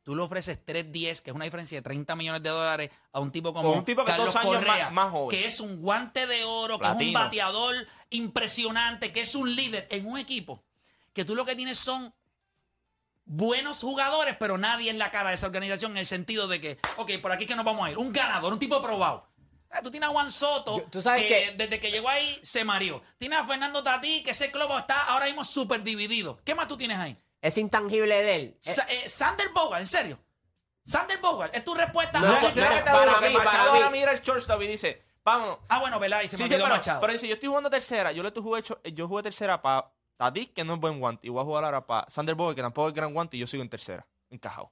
tú 0.04 0.16
le 0.16 0.22
ofreces 0.22 0.60
3.10, 0.64 1.22
que 1.22 1.32
es 1.32 1.36
una 1.36 1.46
diferencia 1.46 1.78
de 1.78 1.82
30 1.82 2.16
millones 2.16 2.44
de 2.44 2.50
dólares, 2.50 2.92
a 3.12 3.20
un 3.20 3.32
tipo 3.32 3.54
como 3.54 3.70
Con 3.70 3.80
un 3.80 3.86
tipo 3.86 4.04
que 4.06 4.12
Carlos 4.12 4.28
dos 4.28 4.36
años 4.36 4.56
Correa, 4.56 4.86
más- 4.86 4.94
más 4.94 5.12
joven. 5.12 5.30
que 5.40 5.46
es 5.46 5.60
un 5.60 5.82
guante 5.82 6.28
de 6.28 6.44
oro, 6.44 6.78
que 6.80 6.86
es 6.86 6.92
un 6.92 6.98
Platino. 7.00 7.20
bateador 7.20 7.88
impresionante, 8.12 9.12
que 9.12 9.22
es 9.22 9.34
un 9.36 9.56
líder 9.56 9.88
en 9.90 10.06
un 10.06 10.18
equipo, 10.20 10.64
que 11.14 11.26
tú 11.26 11.36
lo 11.36 11.46
que 11.46 11.56
tienes 11.56 11.78
son 11.80 12.14
buenos 13.26 13.82
jugadores, 13.82 14.36
pero 14.40 14.58
nadie 14.58 14.90
en 14.90 15.00
la 15.00 15.12
cara 15.12 15.30
de 15.30 15.36
esa 15.36 15.48
organización 15.48 15.92
en 15.92 15.98
el 15.98 16.06
sentido 16.06 16.48
de 16.48 16.62
que, 16.62 16.80
ok, 16.98 17.12
por 17.22 17.32
aquí 17.32 17.46
que 17.46 17.56
nos 17.56 17.66
vamos 17.66 17.86
a 17.88 17.92
ir. 17.92 17.98
Un 17.98 18.14
ganador, 18.14 18.54
un 18.54 18.60
tipo 18.60 18.82
probado. 18.82 19.28
Ah, 19.72 19.82
Tú 19.82 19.92
tienes 19.92 20.08
a 20.08 20.12
Juan 20.14 20.32
Soto, 20.32 20.78
Yo- 20.78 20.84
tú 20.90 21.02
sabes 21.02 21.24
que, 21.24 21.28
que- 21.28 21.52
desde 21.58 21.80
que 21.80 21.92
llegó 21.92 22.08
ahí 22.08 22.40
se 22.44 22.64
mareó. 22.64 23.02
Tienes 23.18 23.40
a 23.40 23.44
Fernando 23.46 23.84
Tatí, 23.84 24.24
que 24.24 24.32
ese 24.32 24.50
club 24.52 24.70
está 24.78 25.04
ahora 25.08 25.26
mismo 25.26 25.44
súper 25.44 25.84
dividido. 25.84 26.40
¿Qué 26.46 26.56
más 26.56 26.68
tú 26.68 26.78
tienes 26.78 26.98
ahí? 26.98 27.18
Es 27.42 27.58
intangible 27.58 28.24
de 28.24 28.36
él. 28.36 28.60
Eh, 28.64 28.72
Sa- 28.74 28.86
eh, 28.90 29.10
Sander 29.10 29.50
Bogart, 29.50 29.82
¿en 29.82 29.88
serio? 29.88 30.20
Sander 30.86 31.18
Bogart, 31.20 31.54
es 31.56 31.64
tu 31.66 31.74
respuesta. 31.74 32.20
No, 32.20 32.26
a- 32.28 32.30
no, 32.30 32.36
¿Sabes 32.36 32.54
qué 32.54 32.62
no, 32.62 32.68
te 32.70 32.84
para 32.84 33.20
mí, 33.22 33.34
para 33.36 33.52
mí. 33.52 33.58
ahora 33.70 33.90
mira 33.90 34.12
el 34.12 34.22
shortstop 34.22 34.62
y 34.62 34.68
dice, 34.68 35.04
vámonos. 35.24 35.58
Ah, 35.68 35.80
bueno, 35.80 36.00
¿verdad? 36.00 36.22
Y 36.22 36.28
se 36.28 36.38
me 36.38 36.44
Sí, 36.44 36.48
sí, 36.48 36.54
olvidó 36.54 36.66
pero, 36.66 36.76
Machado. 36.76 37.02
pero 37.02 37.14
dice, 37.14 37.28
yo 37.28 37.34
estoy 37.34 37.50
jugando 37.50 37.70
tercera, 37.70 38.12
yo 38.12 38.22
le 38.22 38.30
estoy 38.30 38.44
jugué, 38.44 38.64
yo 38.94 39.08
jugué 39.08 39.24
tercera 39.24 39.62
para 39.62 39.92
Tadis, 40.18 40.50
que 40.50 40.64
no 40.64 40.76
es 40.76 40.80
buen 40.80 41.00
guante, 41.00 41.28
y 41.28 41.30
voy 41.30 41.42
a 41.42 41.46
jugar 41.46 41.66
ahora 41.66 41.86
para 41.86 42.10
Sander 42.10 42.36
Boy, 42.36 42.56
que 42.56 42.62
tampoco 42.62 42.88
es 42.90 42.94
gran 42.94 43.14
guante, 43.14 43.38
y 43.38 43.40
yo 43.42 43.48
sigo 43.48 43.64
en 43.64 43.70
tercera, 43.70 44.06
encajado. 44.30 44.72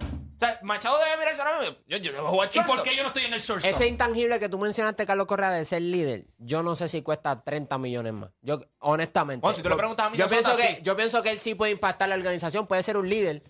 O 0.00 0.38
sea, 0.40 0.58
Machado 0.62 0.98
debe 0.98 1.18
mirarse 1.18 1.42
ahora 1.42 1.60
mismo. 1.60 1.76
Yo, 1.86 1.98
yo 1.98 2.12
debo 2.12 2.28
jugar 2.28 2.48
¿Y 2.54 2.60
por 2.62 2.82
qué 2.82 2.96
yo 2.96 3.02
no 3.02 3.08
estoy 3.08 3.24
en 3.26 3.34
el 3.34 3.40
shortstop? 3.40 3.70
Ese 3.74 3.86
intangible 3.86 4.40
que 4.40 4.48
tú 4.48 4.58
mencionaste, 4.58 5.04
Carlos 5.04 5.26
Correa, 5.26 5.50
de 5.50 5.66
ser 5.66 5.82
líder, 5.82 6.24
yo 6.38 6.62
no 6.62 6.74
sé 6.76 6.88
si 6.88 7.02
cuesta 7.02 7.42
30 7.44 7.76
millones 7.76 8.14
más. 8.14 8.30
Yo, 8.40 8.58
honestamente. 8.78 9.42
Bueno, 9.42 9.54
si 9.54 9.62
tú 9.62 9.68
le 9.68 9.76
preguntas 9.76 10.06
a 10.06 10.08
yo 10.08 10.24
Minnesota, 10.26 10.54
pienso, 10.56 10.56
que, 10.56 10.76
sí. 10.76 10.82
yo 10.82 10.96
pienso 10.96 11.20
que 11.22 11.30
él 11.30 11.38
sí 11.40 11.54
puede 11.54 11.72
impactar 11.72 12.08
la 12.08 12.14
organización, 12.14 12.66
puede 12.66 12.82
ser 12.82 12.96
un 12.96 13.06
líder, 13.08 13.42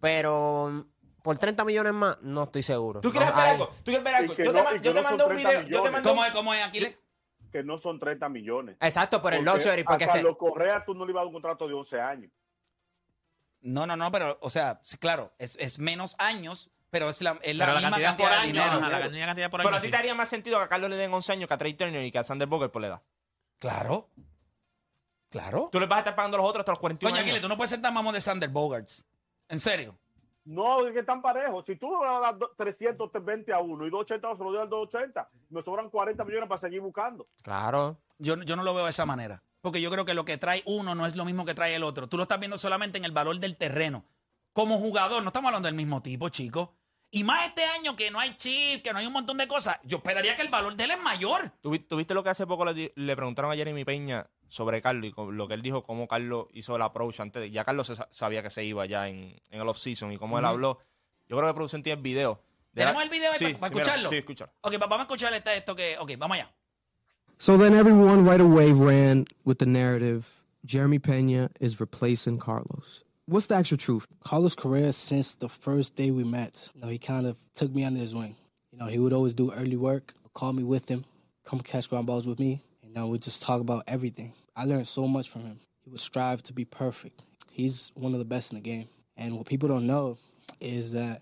pero 0.00 0.68
mm, 0.70 1.20
por 1.22 1.36
30 1.36 1.64
millones 1.66 1.92
más, 1.92 2.18
no 2.22 2.44
estoy 2.44 2.62
seguro. 2.62 3.02
¿Tú 3.02 3.10
quieres 3.10 3.28
No, 3.28 3.36
ver 3.36 3.46
algo? 3.46 3.66
¿Tú 3.66 3.84
quieres 3.84 4.04
ver 4.04 4.14
algo? 4.14 4.34
Yo 4.34 4.52
no- 4.52 4.64
te, 4.64 4.74
yo 4.80 4.80
te 4.80 4.94
no 4.94 5.02
mandé 5.02 5.24
un 5.24 5.30
30 5.30 5.50
video, 5.50 5.62
yo 5.68 5.82
te 5.82 6.02
¿Cómo 6.02 6.24
es, 6.24 6.32
cómo 6.32 6.54
es, 6.54 6.64
Aquiles? 6.64 6.98
Que 7.50 7.62
no 7.62 7.78
son 7.78 7.98
30 7.98 8.28
millones. 8.28 8.76
Exacto, 8.80 9.22
por 9.22 9.32
el 9.34 9.44
luxury, 9.44 9.84
porque 9.84 10.04
a 10.04 10.08
se, 10.08 10.18
Carlos 10.18 10.36
Correa 10.36 10.84
tú 10.84 10.94
no 10.94 11.04
le 11.06 11.12
ibas 11.12 11.20
a 11.20 11.24
dar 11.24 11.26
un 11.28 11.32
contrato 11.32 11.66
de 11.66 11.74
11 11.74 12.00
años. 12.00 12.30
No, 13.60 13.86
no, 13.86 13.96
no, 13.96 14.10
pero, 14.12 14.38
o 14.40 14.50
sea, 14.50 14.80
sí, 14.82 14.98
claro, 14.98 15.32
es, 15.38 15.56
es 15.56 15.78
menos 15.78 16.14
años, 16.18 16.70
pero 16.90 17.08
es 17.08 17.20
la, 17.22 17.38
es 17.42 17.56
la 17.56 17.66
Pero 17.66 17.80
la 17.80 17.90
misma 17.90 18.00
cantidad 18.02 18.16
por 18.16 18.28
de 18.28 18.34
año, 18.36 18.46
dinero. 18.46 18.70
ajá, 18.86 18.98
la 19.00 19.08
misma 19.08 19.26
cantidad 19.26 19.50
por 19.50 19.60
Pero 19.60 19.68
año. 19.70 19.76
a 19.78 19.80
ti 19.80 19.86
sí. 19.86 19.90
te 19.90 19.96
haría 19.96 20.14
más 20.14 20.28
sentido 20.28 20.58
que 20.58 20.64
a 20.64 20.68
Carlos 20.68 20.90
le 20.90 20.96
den 20.96 21.12
11 21.12 21.32
años 21.32 21.48
que 21.48 21.54
a 21.54 21.58
Trey 21.58 21.74
Turner 21.74 22.04
y 22.04 22.10
que 22.12 22.18
a 22.18 22.24
Sander 22.24 22.46
Boger 22.48 22.70
por 22.70 22.82
la 22.82 22.88
edad. 22.88 23.02
Claro. 23.58 24.08
Claro. 25.30 25.68
Tú 25.72 25.80
le 25.80 25.86
vas 25.86 25.96
a 25.96 26.00
estar 26.00 26.14
pagando 26.16 26.36
a 26.36 26.40
los 26.40 26.48
otros 26.48 26.60
hasta 26.60 26.72
los 26.72 26.78
41 26.78 27.10
Coño, 27.10 27.16
años. 27.18 27.24
Aquiles, 27.26 27.42
tú 27.42 27.48
no 27.48 27.56
puedes 27.56 27.70
ser 27.70 27.82
tan 27.82 27.92
mamón 27.92 28.14
de 28.14 28.20
Sander 28.20 28.48
Bogarts. 28.48 29.04
En 29.48 29.60
serio. 29.60 29.98
No, 30.48 30.86
es 30.86 30.92
que 30.94 31.00
están 31.00 31.20
parejos. 31.20 31.64
Si 31.66 31.76
tú 31.76 31.90
le 31.90 32.06
vas 32.06 32.16
a 32.16 32.20
dar 32.20 32.38
do- 32.38 32.50
320 32.56 33.52
a 33.52 33.58
uno 33.60 33.86
y 33.86 33.90
280 33.90 34.34
se 34.36 34.42
lo 34.44 34.50
dio 34.50 34.62
al 34.62 34.68
280, 34.70 35.28
me 35.50 35.60
sobran 35.62 35.90
40 35.90 36.24
millones 36.24 36.48
para 36.48 36.60
seguir 36.60 36.80
buscando. 36.80 37.26
Claro. 37.42 37.98
Yo, 38.18 38.34
yo 38.42 38.56
no 38.56 38.62
lo 38.62 38.72
veo 38.74 38.84
de 38.84 38.90
esa 38.90 39.04
manera. 39.04 39.42
Porque 39.60 39.80
yo 39.82 39.90
creo 39.90 40.04
que 40.04 40.14
lo 40.14 40.24
que 40.24 40.38
trae 40.38 40.62
uno 40.64 40.94
no 40.94 41.04
es 41.04 41.16
lo 41.16 41.24
mismo 41.26 41.44
que 41.44 41.54
trae 41.54 41.74
el 41.74 41.82
otro. 41.84 42.08
Tú 42.08 42.16
lo 42.16 42.22
estás 42.22 42.38
viendo 42.38 42.56
solamente 42.56 42.96
en 42.96 43.04
el 43.04 43.12
valor 43.12 43.38
del 43.40 43.56
terreno. 43.56 44.04
Como 44.54 44.78
jugador, 44.78 45.22
no 45.22 45.28
estamos 45.28 45.48
hablando 45.48 45.66
del 45.68 45.74
mismo 45.76 46.00
tipo, 46.02 46.28
chicos. 46.30 46.70
Y 47.10 47.24
más 47.24 47.46
este 47.48 47.64
año 47.64 47.96
que 47.96 48.10
no 48.10 48.20
hay 48.20 48.36
chip, 48.36 48.82
que 48.82 48.92
no 48.92 48.98
hay 48.98 49.06
un 49.06 49.12
montón 49.14 49.38
de 49.38 49.48
cosas. 49.48 49.78
Yo 49.84 49.96
esperaría 49.98 50.36
que 50.36 50.42
el 50.42 50.48
valor 50.48 50.76
de 50.76 50.84
él 50.84 50.90
es 50.90 51.00
mayor. 51.00 51.52
¿Tú, 51.62 51.70
vi- 51.70 51.78
tú 51.78 51.96
viste 51.96 52.12
lo 52.12 52.22
que 52.22 52.28
hace 52.30 52.46
poco 52.46 52.66
le, 52.66 52.92
le 52.94 53.16
preguntaron 53.16 53.50
a 53.50 53.54
Jeremy 53.56 53.84
Peña 53.84 54.26
sobre 54.46 54.82
Carlos 54.82 55.06
y 55.06 55.12
con 55.12 55.36
lo 55.36 55.48
que 55.48 55.54
él 55.54 55.62
dijo, 55.62 55.82
cómo 55.82 56.06
Carlos 56.06 56.46
hizo 56.52 56.76
el 56.76 56.82
approach 56.82 57.20
antes 57.20 57.40
de, 57.40 57.50
Ya 57.50 57.64
Carlos 57.64 57.86
se 57.86 57.94
sabía 58.10 58.42
que 58.42 58.50
se 58.50 58.62
iba 58.64 58.84
ya 58.84 59.08
en, 59.08 59.40
en 59.50 59.60
el 59.60 59.68
off-season 59.68 60.12
y 60.12 60.18
cómo 60.18 60.38
él 60.38 60.44
habló. 60.44 60.78
Yo 61.28 61.36
creo 61.36 61.48
que 61.48 61.54
producción 61.54 61.82
tiene 61.82 61.96
el 61.96 62.02
video. 62.02 62.42
De 62.72 62.80
¿Tenemos 62.82 63.00
la- 63.00 63.04
el 63.04 63.10
video 63.10 63.32
ahí 63.32 63.38
Sí, 63.38 63.44
para, 63.46 63.58
para 63.58 63.68
sí, 63.68 63.74
mira, 63.74 63.82
escucharlo? 63.84 64.10
Sí, 64.10 64.16
escúchalo. 64.16 64.52
Ok, 64.60 64.72
va- 64.74 64.78
vamos 64.86 64.98
a 64.98 65.02
escuchar 65.02 65.32
este- 65.32 65.56
esto 65.56 65.74
que... 65.74 65.96
Ok, 65.98 66.12
vamos 66.18 66.36
allá. 66.36 66.52
So 67.38 67.56
then 67.56 67.74
everyone 67.74 68.28
right 68.30 68.40
away 68.40 68.72
ran 68.72 69.24
with 69.44 69.56
the 69.58 69.66
narrative 69.66 70.26
Jeremy 70.66 70.98
Pena 70.98 71.50
is 71.60 71.78
replacing 71.80 72.36
Carlos. 72.38 73.04
What's 73.28 73.48
the 73.48 73.56
actual 73.56 73.76
truth? 73.76 74.06
Carlos 74.24 74.54
Correa, 74.54 74.90
since 74.90 75.34
the 75.34 75.50
first 75.50 75.96
day 75.96 76.10
we 76.10 76.24
met, 76.24 76.70
you 76.74 76.80
know, 76.80 76.88
he 76.88 76.96
kind 76.96 77.26
of 77.26 77.36
took 77.54 77.70
me 77.74 77.84
under 77.84 78.00
his 78.00 78.14
wing. 78.14 78.34
You 78.72 78.78
know, 78.78 78.86
he 78.86 78.98
would 78.98 79.12
always 79.12 79.34
do 79.34 79.52
early 79.52 79.76
work, 79.76 80.14
call 80.32 80.54
me 80.54 80.64
with 80.64 80.88
him, 80.88 81.04
come 81.44 81.60
catch 81.60 81.90
ground 81.90 82.06
balls 82.06 82.26
with 82.26 82.38
me. 82.38 82.62
You 82.82 82.90
know, 82.94 83.08
we 83.08 83.18
just 83.18 83.42
talk 83.42 83.60
about 83.60 83.84
everything. 83.86 84.32
I 84.56 84.64
learned 84.64 84.88
so 84.88 85.06
much 85.06 85.28
from 85.28 85.42
him. 85.42 85.60
He 85.84 85.90
would 85.90 86.00
strive 86.00 86.42
to 86.44 86.54
be 86.54 86.64
perfect. 86.64 87.20
He's 87.52 87.92
one 87.94 88.14
of 88.14 88.18
the 88.18 88.24
best 88.24 88.50
in 88.50 88.56
the 88.56 88.62
game. 88.62 88.88
And 89.14 89.36
what 89.36 89.44
people 89.44 89.68
don't 89.68 89.86
know 89.86 90.16
is 90.58 90.92
that 90.92 91.20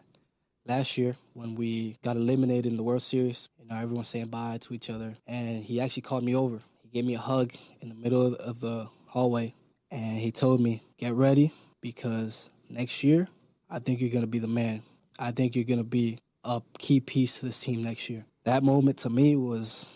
last 0.64 0.96
year 0.96 1.16
when 1.34 1.56
we 1.56 1.96
got 2.04 2.14
eliminated 2.14 2.66
in 2.66 2.76
the 2.76 2.84
World 2.84 3.02
Series, 3.02 3.48
you 3.58 3.66
know, 3.66 3.74
everyone's 3.74 4.06
saying 4.06 4.28
bye 4.28 4.58
to 4.60 4.74
each 4.74 4.90
other. 4.90 5.16
And 5.26 5.64
he 5.64 5.80
actually 5.80 6.02
called 6.02 6.22
me 6.22 6.36
over. 6.36 6.60
He 6.84 6.88
gave 6.88 7.04
me 7.04 7.16
a 7.16 7.18
hug 7.18 7.52
in 7.80 7.88
the 7.88 7.96
middle 7.96 8.36
of 8.36 8.60
the 8.60 8.86
hallway. 9.06 9.54
And 9.90 10.20
he 10.20 10.30
told 10.30 10.60
me, 10.60 10.84
get 10.98 11.12
ready 11.12 11.52
because 11.90 12.50
next 12.68 13.04
year, 13.04 13.28
I 13.70 13.78
think 13.78 14.00
you're 14.00 14.10
going 14.10 14.22
to 14.28 14.30
be 14.36 14.40
the 14.40 14.48
man. 14.48 14.82
I 15.18 15.30
think 15.30 15.54
you're 15.54 15.64
going 15.72 15.78
to 15.78 15.84
be 16.00 16.18
a 16.44 16.60
key 16.78 17.00
piece 17.00 17.38
to 17.38 17.46
this 17.46 17.60
team 17.60 17.82
next 17.82 18.10
year. 18.10 18.24
That 18.44 18.62
moment 18.62 18.98
to 18.98 19.10
me 19.10 19.36
was 19.36 19.86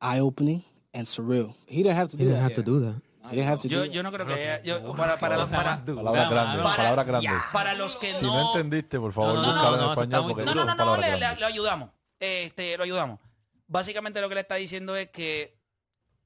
eye 0.00 0.20
opening 0.20 0.62
and 0.92 1.06
surreal. 1.06 1.54
He 1.66 1.82
didn't 1.82 1.96
have 1.96 2.08
to 2.08 2.16
do 2.16 2.24
He 2.24 2.28
didn't 2.30 2.36
that. 2.42 2.42
have 2.48 2.54
to 2.56 2.62
do 2.62 2.80
that. 2.80 2.94
He 3.30 3.36
didn't 3.36 3.48
have 3.48 3.60
to 3.60 3.68
do 3.68 3.74
Yo, 3.76 3.80
that. 3.82 3.92
yo 3.92 4.02
no 4.02 4.10
creo 4.12 4.26
que... 4.26 4.60
yo- 4.64 4.94
para, 4.94 5.16
para, 5.16 5.36
los- 5.38 5.50
para, 5.50 5.82
Palabras 5.84 6.30
grandes, 6.30 6.62
para- 6.62 6.76
palabras 6.76 7.06
grandes. 7.06 7.32
para 7.52 7.74
los 7.74 7.96
que 7.96 8.14
Si 8.16 8.24
no... 8.26 8.34
no 8.34 8.48
entendiste, 8.52 9.00
por 9.00 9.12
favor, 9.12 9.34
No, 9.34 9.42
no, 9.42 9.52
búscalo 9.52 9.70
no, 9.70 9.74
en 9.76 9.86
no, 9.86 9.92
español 9.92 10.22
muy 10.24 10.34
porque 10.34 10.44
No, 10.44 10.54
no, 10.54 10.64
no, 10.66 10.74
no, 10.84 10.96
le, 10.98 11.18
le- 11.18 11.40
lo 11.40 11.46
ayudamos. 11.46 11.88
Este, 12.20 12.76
lo 12.76 12.84
ayudamos. 12.84 13.18
Básicamente 13.66 14.20
lo 14.20 14.28
que 14.28 14.34
le 14.34 14.42
está 14.42 14.56
diciendo 14.56 14.94
es 14.94 15.08
que 15.08 15.56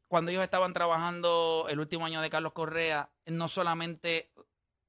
cuando 0.08 0.30
ellos 0.32 0.42
estaban 0.42 0.72
trabajando 0.72 1.66
el 1.70 1.78
último 1.78 2.04
año 2.04 2.20
de 2.20 2.30
Carlos 2.30 2.52
Correa, 2.52 3.10
no 3.26 3.46
solamente, 3.46 4.32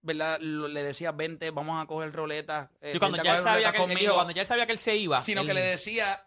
¿verdad? 0.02 0.40
Lo- 0.42 0.68
le 0.68 0.84
decía, 0.84 1.12
vente, 1.12 1.52
vamos 1.52 1.82
a 1.82 1.86
coger 1.88 2.12
roletas. 2.14 2.70
eh, 2.82 2.94
Sí, 2.94 3.00
cuando 3.00 3.18
ya 3.18 3.24
él 3.24 3.28
coger 3.30 3.44
sabía 3.44 3.54
roletas 3.68 3.72
que 3.74 3.78
él, 3.84 3.90
él 3.92 3.96
conmigo", 3.98 4.14
cuando 4.16 4.34
ya 4.34 4.42
él 4.42 4.48
sabía 4.48 4.66
que 4.66 4.72
él 4.72 4.80
se 4.80 4.96
iba. 4.96 5.20
sino 5.20 5.42
él- 5.42 5.48
que 5.48 5.54
le 5.54 5.62
decía, 5.62 6.26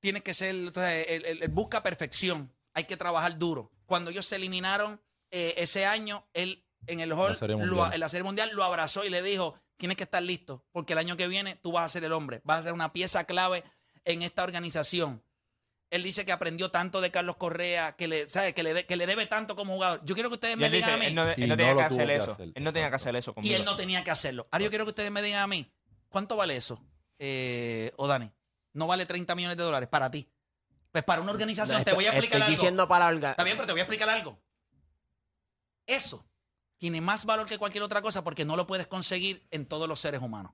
tienes 0.00 0.22
que 0.22 0.34
ser, 0.34 0.54
entonces, 0.54 1.06
él, 1.08 1.24
él- 1.26 1.42
él 1.42 1.48
busca 1.50 1.82
perfección, 1.82 2.54
hay 2.74 2.84
que 2.84 2.96
trabajar 2.96 3.38
duro. 3.38 3.70
Cuando 3.86 4.10
ellos 4.10 4.24
se 4.26 4.36
eliminaron 4.36 5.00
eh, 5.32 5.54
ese 5.58 5.86
año, 5.86 6.26
él 6.32 6.64
en 6.86 7.00
el 7.00 7.12
hall, 7.12 7.28
La 7.30 7.34
Serie 7.36 7.56
lo- 7.56 7.92
en 7.92 8.00
la 8.00 8.08
Serie 8.08 8.24
Mundial, 8.24 8.50
lo 8.52 8.64
abrazó 8.64 9.04
y 9.04 9.10
le 9.10 9.22
dijo, 9.22 9.54
tienes 9.76 9.96
que 9.96 10.02
estar 10.04 10.22
listo, 10.22 10.64
porque 10.72 10.94
el 10.94 10.98
año 10.98 11.16
que 11.16 11.28
viene 11.28 11.54
tú 11.56 11.72
vas 11.72 11.84
a 11.84 11.88
ser 11.88 12.02
el 12.04 12.12
hombre, 12.12 12.40
vas 12.44 12.60
a 12.60 12.62
ser 12.64 12.72
una 12.72 12.92
pieza 12.92 13.24
clave 13.24 13.62
en 14.04 14.22
esta 14.22 14.42
organización. 14.42 15.22
Él 15.90 16.02
dice 16.04 16.24
que 16.24 16.30
aprendió 16.32 16.70
tanto 16.70 17.00
de 17.00 17.10
Carlos 17.10 17.36
Correa, 17.36 17.96
que 17.96 18.06
le, 18.06 18.28
¿sabe? 18.30 18.54
Que, 18.54 18.62
le 18.62 18.72
de- 18.74 18.86
que 18.86 18.94
le 18.96 19.06
debe 19.06 19.26
tanto 19.26 19.56
como 19.56 19.74
jugador. 19.74 20.00
Yo 20.04 20.14
quiero 20.14 20.28
que 20.30 20.34
ustedes 20.34 20.54
Y 20.54 20.58
me 20.58 20.70
digan 20.70 20.78
dice, 20.78 20.90
a 20.90 20.94
él 21.04 21.10
mí. 21.10 21.14
no, 21.16 21.28
él 21.28 21.42
Y 21.42 21.46
no 21.48 21.56
tenía 21.56 21.74
que 21.74 21.82
hacer 21.82 22.06
que 22.06 22.14
eso. 22.16 22.32
hacer, 22.32 22.52
Él 22.54 22.62
no 22.64 22.72
tenía 22.72 22.88
que 22.90 22.96
hacer 22.96 23.16
eso 23.16 23.30
Y 23.32 23.34
conmigo. 23.34 23.56
él 23.56 23.64
no 23.64 23.76
tenía 23.76 24.04
que 24.04 24.10
hacerlo. 24.12 24.46
Ahora 24.52 24.64
yo 24.64 24.70
quiero 24.70 24.84
que 24.84 24.90
ustedes 24.90 25.10
me 25.10 25.20
digan 25.22 25.42
a 25.42 25.46
mí, 25.48 25.68
¿cuánto 26.08 26.36
vale 26.36 26.56
eso? 26.56 26.80
Eh, 27.18 27.92
o 27.96 28.06
Dani, 28.06 28.30
no 28.72 28.86
vale 28.86 29.04
30 29.04 29.34
millones 29.34 29.56
de 29.56 29.64
dólares 29.64 29.88
para 29.88 30.10
ti. 30.10 30.28
Pues 30.92 31.02
para 31.04 31.22
una 31.22 31.32
organización, 31.32 31.78
No, 31.78 31.84
te 31.84 31.90
estoy- 31.90 32.04
voy 32.04 32.06
a 32.06 32.10
explicar 32.10 32.36
estoy 32.40 32.42
algo. 32.42 32.50
diciendo 32.50 32.88
para 32.88 33.10
la 33.10 33.16
orga- 33.18 33.30
Está 33.32 33.44
bien, 33.44 33.56
pero 33.56 33.66
te 33.66 33.72
voy 33.72 33.80
a 33.80 33.84
explicar 33.84 34.08
algo. 34.10 34.40
Eso 35.86 36.24
tiene 36.78 37.00
más 37.00 37.24
valor 37.24 37.46
que 37.46 37.58
cualquier 37.58 37.82
otra 37.84 38.00
cosa 38.02 38.22
porque 38.24 38.44
no 38.44 38.56
lo 38.56 38.66
puedes 38.66 38.86
conseguir 38.86 39.46
en 39.50 39.66
todos 39.66 39.88
los 39.88 40.00
seres 40.00 40.22
humanos. 40.22 40.52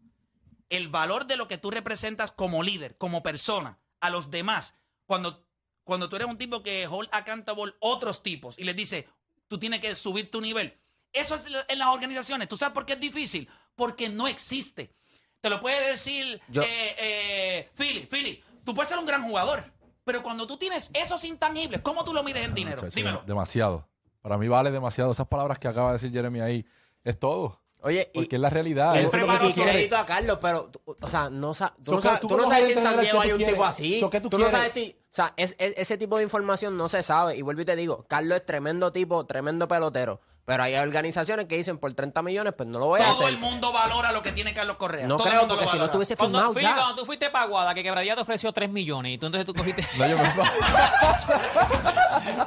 El 0.68 0.88
valor 0.88 1.27
de 1.27 1.37
lo 1.37 1.46
que 1.46 1.59
tú 1.59 1.70
representas 1.70 2.33
como 2.33 2.62
líder, 2.62 2.96
como 2.96 3.22
persona, 3.22 3.79
a 4.01 4.11
los 4.11 4.31
demás, 4.31 4.75
cuando, 5.07 5.47
cuando 5.85 6.09
tú 6.09 6.16
eres 6.16 6.29
un 6.29 6.37
tipo 6.38 6.62
que 6.62 6.87
hold 6.87 7.09
accountable 7.12 7.73
otros 7.81 8.23
tipos 8.23 8.59
y 8.59 8.64
les 8.64 8.77
dice, 8.77 9.09
tú 9.49 9.59
tienes 9.59 9.81
que 9.81 9.95
subir 9.95 10.31
tu 10.31 10.40
nivel. 10.40 10.79
Eso 11.12 11.35
es 11.35 11.47
en 11.69 11.79
las 11.79 11.88
organizaciones. 11.88 12.49
¿Tú 12.49 12.57
sabes 12.57 12.75
por 12.75 12.85
qué 12.85 12.95
es 12.95 13.01
difícil? 13.01 13.49
Porque 13.75 14.09
no 14.09 14.29
existe. 14.29 14.95
Te 15.40 15.49
lo 15.49 15.61
puede 15.61 15.90
decir 15.90 16.40
Yo- 16.49 16.62
eh, 16.62 16.97
eh, 16.99 17.71
Philly. 17.75 18.07
Philly, 18.07 18.42
tú 18.64 18.75
puedes 18.75 18.88
ser 18.88 18.99
un 18.99 19.07
gran 19.07 19.23
jugador, 19.23 19.73
pero 20.05 20.23
cuando 20.23 20.47
tú 20.47 20.57
tienes 20.57 20.90
esos 20.92 21.25
intangibles, 21.25 21.81
¿cómo 21.81 22.05
tú 22.05 22.12
lo 22.12 22.23
mides 22.23 22.45
en 22.45 22.55
dinero? 22.55 22.77
Muchacho, 22.79 22.97
Dímelo. 22.97 23.23
Demasiado. 23.27 23.88
Para 24.21 24.37
mí 24.38 24.49
vale 24.49 24.71
demasiado. 24.71 25.12
Esas 25.12 25.29
palabras 25.29 25.59
que 25.59 25.69
acaba 25.69 25.88
de 25.88 25.92
decir 25.95 26.11
Jeremy 26.12 26.40
ahí 26.40 26.66
es 27.05 27.19
todo. 27.19 27.62
Oye, 27.83 28.11
y, 28.15 28.21
Porque 28.21 28.37
es 28.37 28.43
la 28.43 28.51
realidad. 28.51 28.95
lo 28.95 29.01
y 29.01 29.05
tú 29.05 29.11
quieres. 29.55 29.73
crédito 29.75 29.97
a 29.97 30.07
Carlos, 30.07 30.39
pero, 30.41 30.65
tú- 30.71 30.81
o 31.01 31.09
sea, 31.09 31.31
no, 31.31 31.55
sa- 31.55 31.73
tú 31.77 31.85
So 31.85 31.93
no 31.97 32.01
sabes, 32.01 32.21
tú 32.21 32.29
tú 32.29 32.37
no 32.37 32.49
sabes 32.49 32.67
si 32.67 32.73
en 32.73 32.81
San 32.83 33.01
Diego 33.01 33.21
¿qué 33.21 33.27
hay 33.29 33.33
un 33.33 33.45
tipo 33.45 33.65
así. 33.65 34.01
So, 34.01 34.11
¿qué 34.11 34.21
tú 34.21 34.29
tú 34.29 34.39
no 34.39 34.49
sabes 34.51 34.73
si, 34.73 34.97
o 35.03 35.15
sea, 35.15 35.33
es- 35.37 35.55
es- 35.59 35.75
ese 35.77 35.97
tipo 35.97 36.17
de 36.17 36.25
información 36.25 36.77
no 36.77 36.89
se 36.89 37.03
sabe. 37.05 37.37
Y 37.37 37.43
vuelvo 37.43 37.62
y 37.62 37.65
te 37.65 37.77
digo, 37.77 38.05
Carlos 38.09 38.39
es 38.39 38.47
tremendo 38.47 38.93
tipo, 38.93 39.25
tremendo 39.27 39.69
pelotero. 39.69 40.21
Pero 40.47 40.62
hay 40.62 40.77
organizaciones 40.77 41.47
que 41.47 41.57
dicen 41.57 41.77
por 41.79 41.93
30 41.93 42.23
millones, 42.23 42.55
pues 42.57 42.69
no 42.69 42.79
lo 42.79 42.87
voy 42.87 43.01
a 43.01 43.05
Todo 43.05 43.15
hacer. 43.15 43.29
el 43.31 43.39
mundo 43.39 43.73
valora 43.73 44.12
lo 44.12 44.23
que 44.23 44.31
tiene 44.31 44.55
Carlos 44.55 44.77
Correa. 44.77 45.05
No 45.07 45.17
Todo 45.17 45.27
el 45.27 45.31
creo, 45.31 45.41
mundo 45.43 45.55
lo 45.55 45.59
porque 45.61 45.71
si 45.71 45.77
no 45.77 45.81
valora. 45.81 45.93
estuviese 45.93 46.17
Cuando, 46.17 46.39
firmado 46.39 46.55
Philly, 46.55 46.67
ya. 46.69 46.77
cuando 46.77 46.95
tú 46.97 47.05
fuiste 47.07 47.31
para 47.31 47.47
Guada, 47.47 47.75
que 47.75 47.83
Quebradilla 47.83 48.15
te 48.15 48.21
ofreció 48.23 48.53
3 48.53 48.71
millones 48.71 49.12
y 49.15 49.19
tú 49.19 49.27
entonces 49.27 49.45
tú 49.45 49.55
cogiste... 49.55 49.83
No, 49.99 50.07
yo 50.09 50.17
me- 50.17 50.25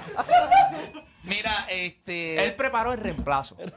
Mira, 1.23 1.65
este. 1.69 2.43
Él 2.45 2.55
preparó 2.55 2.93
el 2.93 2.99
reemplazo. 2.99 3.57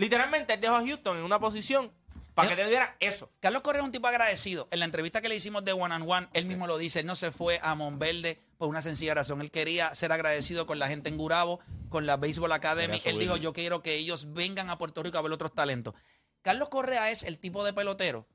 Literalmente, 0.00 0.54
él 0.54 0.62
dejó 0.62 0.76
a 0.76 0.80
Houston 0.86 1.18
en 1.18 1.24
una 1.24 1.38
posición 1.38 1.92
para 2.32 2.48
que 2.48 2.56
te 2.56 2.66
diera 2.66 2.96
eso. 3.00 3.30
Carlos 3.38 3.60
Correa 3.60 3.82
es 3.82 3.84
un 3.84 3.92
tipo 3.92 4.06
agradecido. 4.06 4.66
En 4.70 4.78
la 4.78 4.86
entrevista 4.86 5.20
que 5.20 5.28
le 5.28 5.36
hicimos 5.36 5.62
de 5.62 5.74
One 5.74 5.94
and 5.94 6.08
One, 6.08 6.28
él 6.32 6.46
mismo 6.46 6.66
lo 6.66 6.78
dice, 6.78 7.00
él 7.00 7.06
no 7.06 7.14
se 7.16 7.30
fue 7.30 7.60
a 7.62 7.74
Monverde 7.74 8.40
por 8.56 8.70
una 8.70 8.80
sencilla 8.80 9.12
razón. 9.12 9.42
Él 9.42 9.50
quería 9.50 9.94
ser 9.94 10.10
agradecido 10.10 10.64
con 10.64 10.78
la 10.78 10.88
gente 10.88 11.10
en 11.10 11.18
Gurabo, 11.18 11.60
con 11.90 12.06
la 12.06 12.16
Baseball 12.16 12.50
Academy. 12.52 12.98
Él 13.04 13.18
dijo, 13.18 13.36
yo 13.36 13.52
quiero 13.52 13.82
que 13.82 13.96
ellos 13.96 14.32
vengan 14.32 14.70
a 14.70 14.78
Puerto 14.78 15.02
Rico 15.02 15.18
a 15.18 15.22
ver 15.22 15.32
otros 15.32 15.52
talentos. 15.54 15.92
Carlos 16.40 16.70
Correa 16.70 17.10
es 17.10 17.22
el 17.22 17.36
tipo 17.36 17.62
de 17.62 17.74
pelotero 17.74 18.26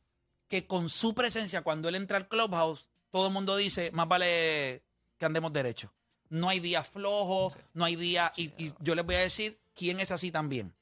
que 0.48 0.68
con 0.68 0.88
su 0.88 1.16
presencia, 1.16 1.64
cuando 1.64 1.90
él 1.90 1.96
entra 1.96 2.18
al 2.18 2.28
clubhouse, 2.28 2.90
todo 3.10 3.26
el 3.26 3.34
mundo 3.34 3.58
dice, 3.58 3.90
más 3.90 4.08
vale 4.08 4.84
que 5.18 5.26
andemos 5.26 5.52
derecho. 5.52 5.92
No 6.30 6.48
hay 6.48 6.60
día 6.60 6.84
flojo, 6.84 7.52
no 7.74 7.86
hay 7.86 7.96
día... 7.96 8.32
Y, 8.36 8.54
y 8.64 8.72
yo 8.82 8.94
les 8.94 9.04
voy 9.04 9.16
a 9.16 9.20
decir 9.22 9.60
quién 9.74 10.00
es 10.00 10.12
así 10.12 10.30
también 10.30 10.75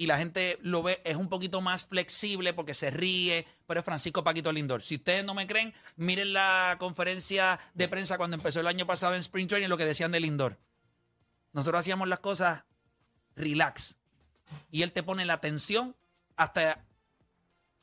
y 0.00 0.06
la 0.06 0.16
gente 0.16 0.58
lo 0.62 0.82
ve, 0.82 1.02
es 1.04 1.16
un 1.16 1.28
poquito 1.28 1.60
más 1.60 1.84
flexible 1.84 2.54
porque 2.54 2.72
se 2.72 2.90
ríe, 2.90 3.46
pero 3.66 3.80
es 3.80 3.84
Francisco 3.84 4.24
Paquito 4.24 4.50
Lindor. 4.50 4.80
Si 4.80 4.94
ustedes 4.94 5.26
no 5.26 5.34
me 5.34 5.46
creen, 5.46 5.74
miren 5.96 6.32
la 6.32 6.76
conferencia 6.78 7.60
de 7.74 7.86
prensa 7.86 8.16
cuando 8.16 8.34
empezó 8.34 8.60
el 8.60 8.66
año 8.66 8.86
pasado 8.86 9.14
en 9.14 9.20
Spring 9.20 9.46
Training, 9.46 9.68
lo 9.68 9.76
que 9.76 9.84
decían 9.84 10.10
de 10.10 10.20
Lindor. 10.20 10.58
Nosotros 11.52 11.80
hacíamos 11.80 12.08
las 12.08 12.20
cosas 12.20 12.64
relax. 13.36 13.98
Y 14.70 14.84
él 14.84 14.92
te 14.92 15.02
pone 15.02 15.26
la 15.26 15.34
atención 15.34 15.94
hasta 16.34 16.82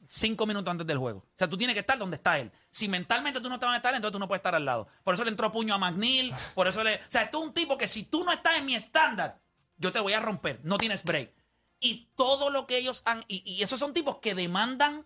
cinco 0.08 0.48
minutos 0.48 0.72
antes 0.72 0.88
del 0.88 0.98
juego. 0.98 1.20
O 1.20 1.38
sea, 1.38 1.48
tú 1.48 1.56
tienes 1.56 1.76
que 1.76 1.82
estar 1.82 2.00
donde 2.00 2.16
está 2.16 2.40
él. 2.40 2.52
Si 2.72 2.90
mentalmente 2.90 3.42
tú 3.42 3.48
no 3.48 3.56
estás 3.58 3.68
donde 3.68 3.78
está 3.78 3.96
entonces 3.96 4.14
tú 4.14 4.18
no 4.18 4.28
puedes 4.28 4.40
estar 4.40 4.56
al 4.56 4.66
lado. 4.66 4.88
Por 5.04 5.14
eso 5.14 5.24
le 5.24 5.30
entró 5.30 5.52
puño 5.52 5.76
a 5.76 5.78
McNeil, 5.78 6.34
por 6.56 6.68
eso 6.68 6.84
le... 6.84 6.96
O 6.96 7.00
sea, 7.10 7.22
esto 7.22 7.42
es 7.42 7.48
un 7.48 7.54
tipo 7.54 7.78
que 7.78 7.88
si 7.88 8.06
tú 8.06 8.24
no 8.24 8.32
estás 8.32 8.58
en 8.58 8.66
mi 8.66 8.74
estándar, 8.74 9.40
yo 9.78 9.92
te 9.92 10.00
voy 10.00 10.14
a 10.14 10.20
romper. 10.20 10.60
No 10.64 10.80
tienes 10.80 11.04
break. 11.04 11.38
Y 11.80 12.10
todo 12.16 12.50
lo 12.50 12.68
que 12.68 12.78
ellos 12.78 13.04
han... 13.06 13.24
Y, 13.28 13.62
esos 13.62 13.80
son 13.80 13.94
tipos 13.94 14.18
que 14.18 14.36
demandan 14.36 15.06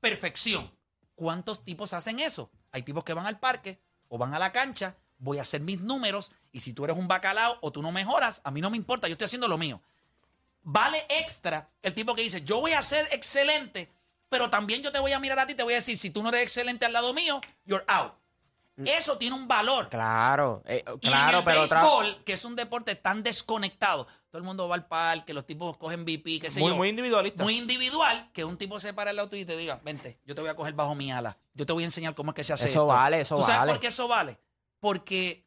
perfección. 0.00 0.70
¿Cuántos 1.14 1.64
tipos 1.64 1.92
hacen 1.92 2.20
eso? 2.20 2.50
Hay 2.72 2.82
tipos 2.82 3.04
que 3.04 3.14
van 3.14 3.26
al 3.26 3.40
parque 3.40 3.80
o 4.08 4.18
van 4.18 4.34
a 4.34 4.38
la 4.38 4.52
cancha, 4.52 4.96
voy 5.18 5.38
a 5.38 5.42
hacer 5.42 5.60
mis 5.60 5.80
números 5.80 6.30
y 6.52 6.60
si 6.60 6.72
tú 6.72 6.84
eres 6.84 6.96
un 6.96 7.08
bacalao 7.08 7.58
o 7.60 7.72
tú 7.72 7.82
no 7.82 7.92
mejoras, 7.92 8.40
a 8.44 8.50
mí 8.50 8.60
no 8.60 8.70
me 8.70 8.76
importa, 8.76 9.08
yo 9.08 9.12
estoy 9.12 9.26
haciendo 9.26 9.48
lo 9.48 9.58
mío. 9.58 9.82
Vale 10.62 11.06
extra 11.08 11.70
el 11.82 11.94
tipo 11.94 12.14
que 12.14 12.22
dice, 12.22 12.42
yo 12.42 12.60
voy 12.60 12.72
a 12.72 12.82
ser 12.82 13.08
excelente, 13.10 13.90
pero 14.28 14.50
también 14.50 14.82
yo 14.82 14.92
te 14.92 14.98
voy 14.98 15.12
a 15.12 15.18
mirar 15.18 15.38
a 15.38 15.46
ti 15.46 15.52
y 15.52 15.56
te 15.56 15.62
voy 15.62 15.72
a 15.72 15.76
decir, 15.76 15.96
si 15.96 16.10
tú 16.10 16.22
no 16.22 16.28
eres 16.28 16.42
excelente 16.42 16.84
al 16.84 16.92
lado 16.92 17.12
mío, 17.12 17.40
you're 17.64 17.84
out. 17.88 18.12
Eso 18.86 19.18
tiene 19.18 19.34
un 19.34 19.48
valor. 19.48 19.88
Claro, 19.88 20.62
eh, 20.66 20.84
Y 21.00 21.08
claro, 21.08 21.30
en 21.30 21.38
el 21.38 21.44
pero 21.44 21.62
otra- 21.62 21.80
béisbol, 21.82 22.24
que 22.24 22.32
es 22.34 22.44
un 22.44 22.54
deporte 22.54 22.94
tan 22.94 23.22
desconectado, 23.22 24.06
todo 24.30 24.38
el 24.38 24.44
mundo 24.44 24.68
va 24.68 24.76
al 24.76 24.86
parque, 24.86 25.34
los 25.34 25.44
tipos 25.44 25.76
cogen 25.76 26.04
VP, 26.04 26.38
qué 26.40 26.50
sé 26.50 26.60
Muy, 26.60 26.70
yo. 26.70 26.76
muy 26.76 26.88
individualista. 26.88 27.42
Muy 27.42 27.56
individual, 27.56 28.30
que 28.32 28.44
un 28.44 28.56
tipo 28.56 28.78
se 28.78 28.92
para 28.92 29.10
al 29.10 29.18
auto 29.18 29.34
y 29.36 29.44
te 29.44 29.56
diga, 29.56 29.80
vente, 29.82 30.20
yo 30.24 30.34
te 30.34 30.40
voy 30.42 30.50
a 30.50 30.54
coger 30.54 30.74
bajo 30.74 30.94
mi 30.94 31.10
ala. 31.10 31.36
Yo 31.54 31.66
te 31.66 31.72
voy 31.72 31.82
a 31.82 31.86
enseñar 31.86 32.14
cómo 32.14 32.30
es 32.30 32.34
que 32.36 32.44
se 32.44 32.52
hace 32.52 32.64
Eso 32.68 32.72
esto". 32.82 32.86
vale, 32.86 33.20
eso 33.22 33.36
¿Tú 33.36 33.42
sabes 33.42 33.58
vale. 33.58 33.72
por 33.72 33.80
qué 33.80 33.86
eso 33.88 34.06
vale? 34.06 34.38
Porque 34.78 35.44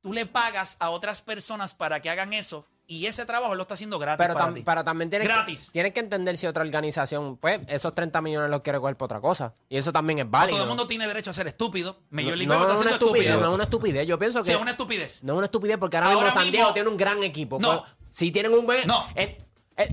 tú 0.00 0.12
le 0.12 0.24
pagas 0.24 0.76
a 0.80 0.90
otras 0.90 1.20
personas 1.20 1.74
para 1.74 2.00
que 2.00 2.08
hagan 2.08 2.32
eso 2.32 2.64
y 2.88 3.06
ese 3.06 3.24
trabajo 3.26 3.54
lo 3.54 3.62
está 3.62 3.74
haciendo 3.74 3.98
gratis 3.98 4.24
Pero, 4.24 4.34
para 4.38 4.46
tam- 4.50 4.54
ti. 4.54 4.62
pero 4.64 4.84
también 4.84 5.10
tienes 5.10 5.26
Gratis. 5.28 5.66
que, 5.66 5.72
tienes 5.72 5.92
que 5.92 6.00
entender 6.00 6.36
si 6.36 6.46
otra 6.46 6.62
organización, 6.62 7.36
pues, 7.36 7.60
esos 7.68 7.94
30 7.94 8.20
millones 8.22 8.48
los 8.50 8.60
quiere 8.60 8.78
coger 8.78 8.96
por 8.96 9.06
otra 9.06 9.20
cosa. 9.20 9.54
Y 9.68 9.76
eso 9.76 9.92
también 9.92 10.20
es 10.20 10.24
No 10.26 10.30
válido. 10.30 10.56
todo 10.56 10.64
el 10.64 10.68
mundo 10.68 10.86
tiene 10.86 11.06
derecho 11.06 11.30
a 11.30 11.34
ser 11.34 11.46
estúpido. 11.48 11.98
Major 12.10 12.36
no, 12.38 12.44
no 12.44 12.48
Baseball 12.48 12.66
es 12.66 12.72
está 12.74 12.80
una 12.82 12.90
estupidez, 12.92 13.26
estúpido. 13.26 13.40
no 13.40 13.48
es 13.48 13.54
una 13.54 13.64
estupidez. 13.64 14.06
Yo 14.06 14.18
pienso 14.18 14.44
Sí, 14.44 14.50
que 14.50 14.54
es 14.56 14.60
una 14.62 14.70
estupidez. 14.70 15.24
no 15.24 15.32
es 15.32 15.36
una 15.38 15.46
estupidez 15.46 15.78
porque 15.78 15.96
ahora, 15.96 16.08
Ahora 16.10 16.20
mismo 16.26 16.32
San 16.32 16.42
mismo- 16.44 16.56
Diego 16.56 16.72
tiene 16.74 16.88
un 16.88 16.96
gran 16.96 17.22
equipo. 17.24 17.58
No. 17.58 17.80
Pues, 17.80 17.92
si 18.12 18.30
tienen 18.30 18.52
un 18.54 18.64
buen... 18.66 18.86
No. 18.86 19.04
eh, 19.14 19.38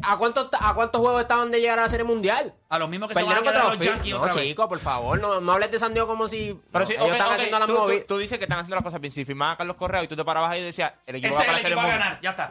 ¿a, 0.01 0.17
cuántos, 0.17 0.47
¿A 0.59 0.73
cuántos 0.73 1.01
juegos 1.01 1.21
estaban 1.21 1.51
de 1.51 1.59
llegar 1.59 1.77
a 1.79 1.83
la 1.83 1.89
Serie 1.89 2.05
Mundial? 2.05 2.53
A 2.69 2.79
los 2.79 2.89
mismos 2.89 3.09
que 3.09 3.15
se 3.15 3.23
van 3.23 3.37
a 3.37 3.41
quedar 3.41 3.63
los 3.65 3.77
los 3.77 3.85
Yankees 3.85 4.13
otra 4.13 4.29
No, 4.29 4.35
vez. 4.35 4.43
chico, 4.45 4.67
por 4.69 4.79
favor, 4.79 5.19
no, 5.19 5.41
no 5.41 5.51
hables 5.51 5.71
de 5.71 5.79
San 5.79 5.93
Diego 5.93 6.07
como 6.07 6.27
si 6.27 6.59
Pero 6.71 6.85
sí, 6.85 6.93
ellos 6.93 7.11
están 7.11 7.31
haciendo 7.33 7.59
las 7.59 7.67
tú, 7.67 7.73
tú- 7.75 7.79
movidas. 7.81 8.05
tú 8.07 8.17
dices 8.17 8.37
que 8.37 8.45
están 8.45 8.59
haciendo 8.59 8.75
las 8.77 8.83
cosas 8.83 9.01
bien. 9.01 9.11
Si 9.11 9.25
firmaban 9.25 9.55
a 9.55 9.57
Carlos 9.57 9.75
Correa 9.77 10.03
y 10.03 10.07
tú 10.07 10.15
te 10.15 10.23
parabas 10.23 10.51
ahí 10.51 10.61
y 10.61 10.63
decías, 10.65 10.93
el 11.05 11.15
equipo 11.17 11.33
Ese 11.33 11.45
va 11.45 11.57
el 11.59 11.65
equipo 11.65 11.79
a 11.81 11.83
el 11.85 11.91
ganar, 11.91 12.19
ya 12.21 12.29
está. 12.31 12.49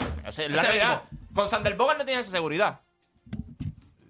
La 0.49 0.63
realidad. 0.63 1.03
Con 1.35 1.49
Sander 1.49 1.75
Bogart 1.77 1.99
no 1.99 2.05
tienes 2.05 2.27
esa 2.27 2.37
seguridad. 2.37 2.81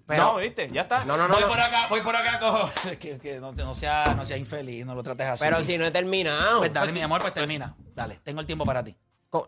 Pero- 0.05 0.23
no, 0.23 0.35
viste, 0.35 0.69
ya 0.69 0.81
está. 0.81 1.05
No, 1.05 1.15
no, 1.15 1.27
no. 1.29 1.33
voy 1.35 1.43
no. 1.43 1.47
por 1.47 1.59
acá, 1.61 1.87
voy 1.87 2.01
por 2.01 2.15
acá, 2.15 2.37
cojo. 2.39 2.69
Que, 2.99 3.17
que 3.19 3.39
no, 3.39 3.53
te- 3.55 3.63
no 3.63 3.73
sea, 3.73 4.13
no 4.17 4.25
sea 4.25 4.35
infeliz, 4.37 4.85
no 4.85 4.95
lo 4.95 5.01
trates 5.01 5.25
así. 5.27 5.43
Pero 5.45 5.63
si 5.63 5.77
no 5.77 5.85
he 5.85 5.91
terminado. 5.91 6.59
Pues 6.59 6.73
dale, 6.73 6.87
Pues 6.87 6.95
mi 6.95 7.01
amor, 7.01 7.21
pues 7.21 7.33
termina. 7.33 7.73
Dale, 7.95 8.19
tengo 8.21 8.41
el 8.41 8.45
tiempo 8.45 8.65
para 8.65 8.83
ti. 8.83 8.97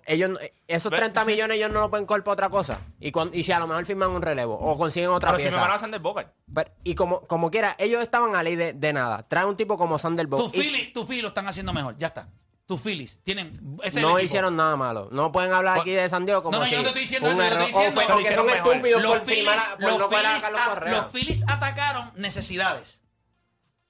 Ellos, 0.05 0.29
no- 0.29 0.39
esos 0.67 0.91
Ve- 0.91 0.97
30 0.97 1.21
sí. 1.23 1.27
millones 1.31 1.57
ellos 1.57 1.71
no 1.71 1.79
lo 1.81 1.89
pueden 1.89 2.05
coger 2.05 2.23
para 2.23 2.33
otra 2.33 2.49
cosa. 2.49 2.79
Y, 2.99 3.11
cuan- 3.11 3.31
y 3.33 3.43
si 3.43 3.51
a 3.51 3.59
lo 3.59 3.67
mejor 3.67 3.85
firman 3.85 4.11
un 4.11 4.21
relevo 4.21 4.55
o 4.55 4.77
consiguen 4.77 5.09
otra 5.09 5.29
Pero 5.31 5.39
si 5.39 5.45
me 5.45 5.51
pieza. 5.51 5.61
van 5.65 5.71
a 5.75 5.79
Sander 5.79 5.99
Bogart. 6.01 6.33
Pero- 6.53 6.71
y 6.83 6.95
como, 6.95 7.21
como 7.27 7.49
quiera, 7.51 7.75
ellos 7.79 8.01
estaban 8.01 8.35
a 8.35 8.43
ley 8.43 8.55
de, 8.55 8.73
de 8.73 8.93
nada. 8.93 9.27
Trae 9.27 9.45
un 9.45 9.55
tipo 9.57 9.77
como 9.77 9.97
Sander 9.99 10.27
Tus 10.27 10.39
Bogart. 10.39 10.55
y 10.55 10.59
Phillies, 10.61 10.93
tus 10.93 11.05
Phillies 11.05 11.23
lo 11.23 11.27
están 11.29 11.47
haciendo 11.47 11.73
mejor, 11.73 11.97
ya 11.97 12.07
está. 12.07 12.29
Tus 12.67 12.81
Phillies 12.81 13.19
tienen. 13.21 13.47
ese 13.83 13.89
es 13.89 13.95
el 13.97 14.01
no 14.01 14.07
equipo. 14.09 14.19
hicieron 14.25 14.55
nada 14.55 14.75
malo. 14.75 15.07
No 15.11 15.31
pueden 15.31 15.53
hablar 15.53 15.79
aquí 15.81 15.91
de 15.91 16.09
San 16.09 16.25
Diego 16.25 16.41
como 16.41 16.57
No, 16.57 16.63
no, 16.63 16.65
si 16.65 16.71
yo 16.71 16.77
no 16.79 16.83
te 16.83 16.87
estoy 16.89 17.01
diciendo 17.03 17.29
un 17.29 17.33
eso, 17.35 17.43
yo 17.43 17.47
te 17.49 17.53
error- 17.55 17.67
estoy 17.69 17.83
diciendo 17.85 18.11
fue- 18.13 18.21
hicieron 18.23 18.45
mejor. 18.47 18.71
estúpidos 18.73 19.01
Los 19.03 19.11
por, 19.19 19.25
firmar 19.27 19.53
Phillies, 19.55 19.67
a- 19.71 19.77
por 19.77 19.89
los 19.91 19.99
no 19.99 20.09
pagar 20.09 20.25
a 20.25 20.27
Phillies 20.29 20.43
Carlos 20.43 20.61
a- 20.61 20.69
Correa. 20.69 20.91
los 20.97 21.11
Phillies 21.11 21.45
atacaron 21.47 22.11
necesidades. 22.15 23.01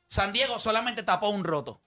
San 0.09 0.33
Diego 0.33 0.59
solamente 0.59 1.03
tapó 1.03 1.29
un 1.29 1.43
roto. 1.45 1.81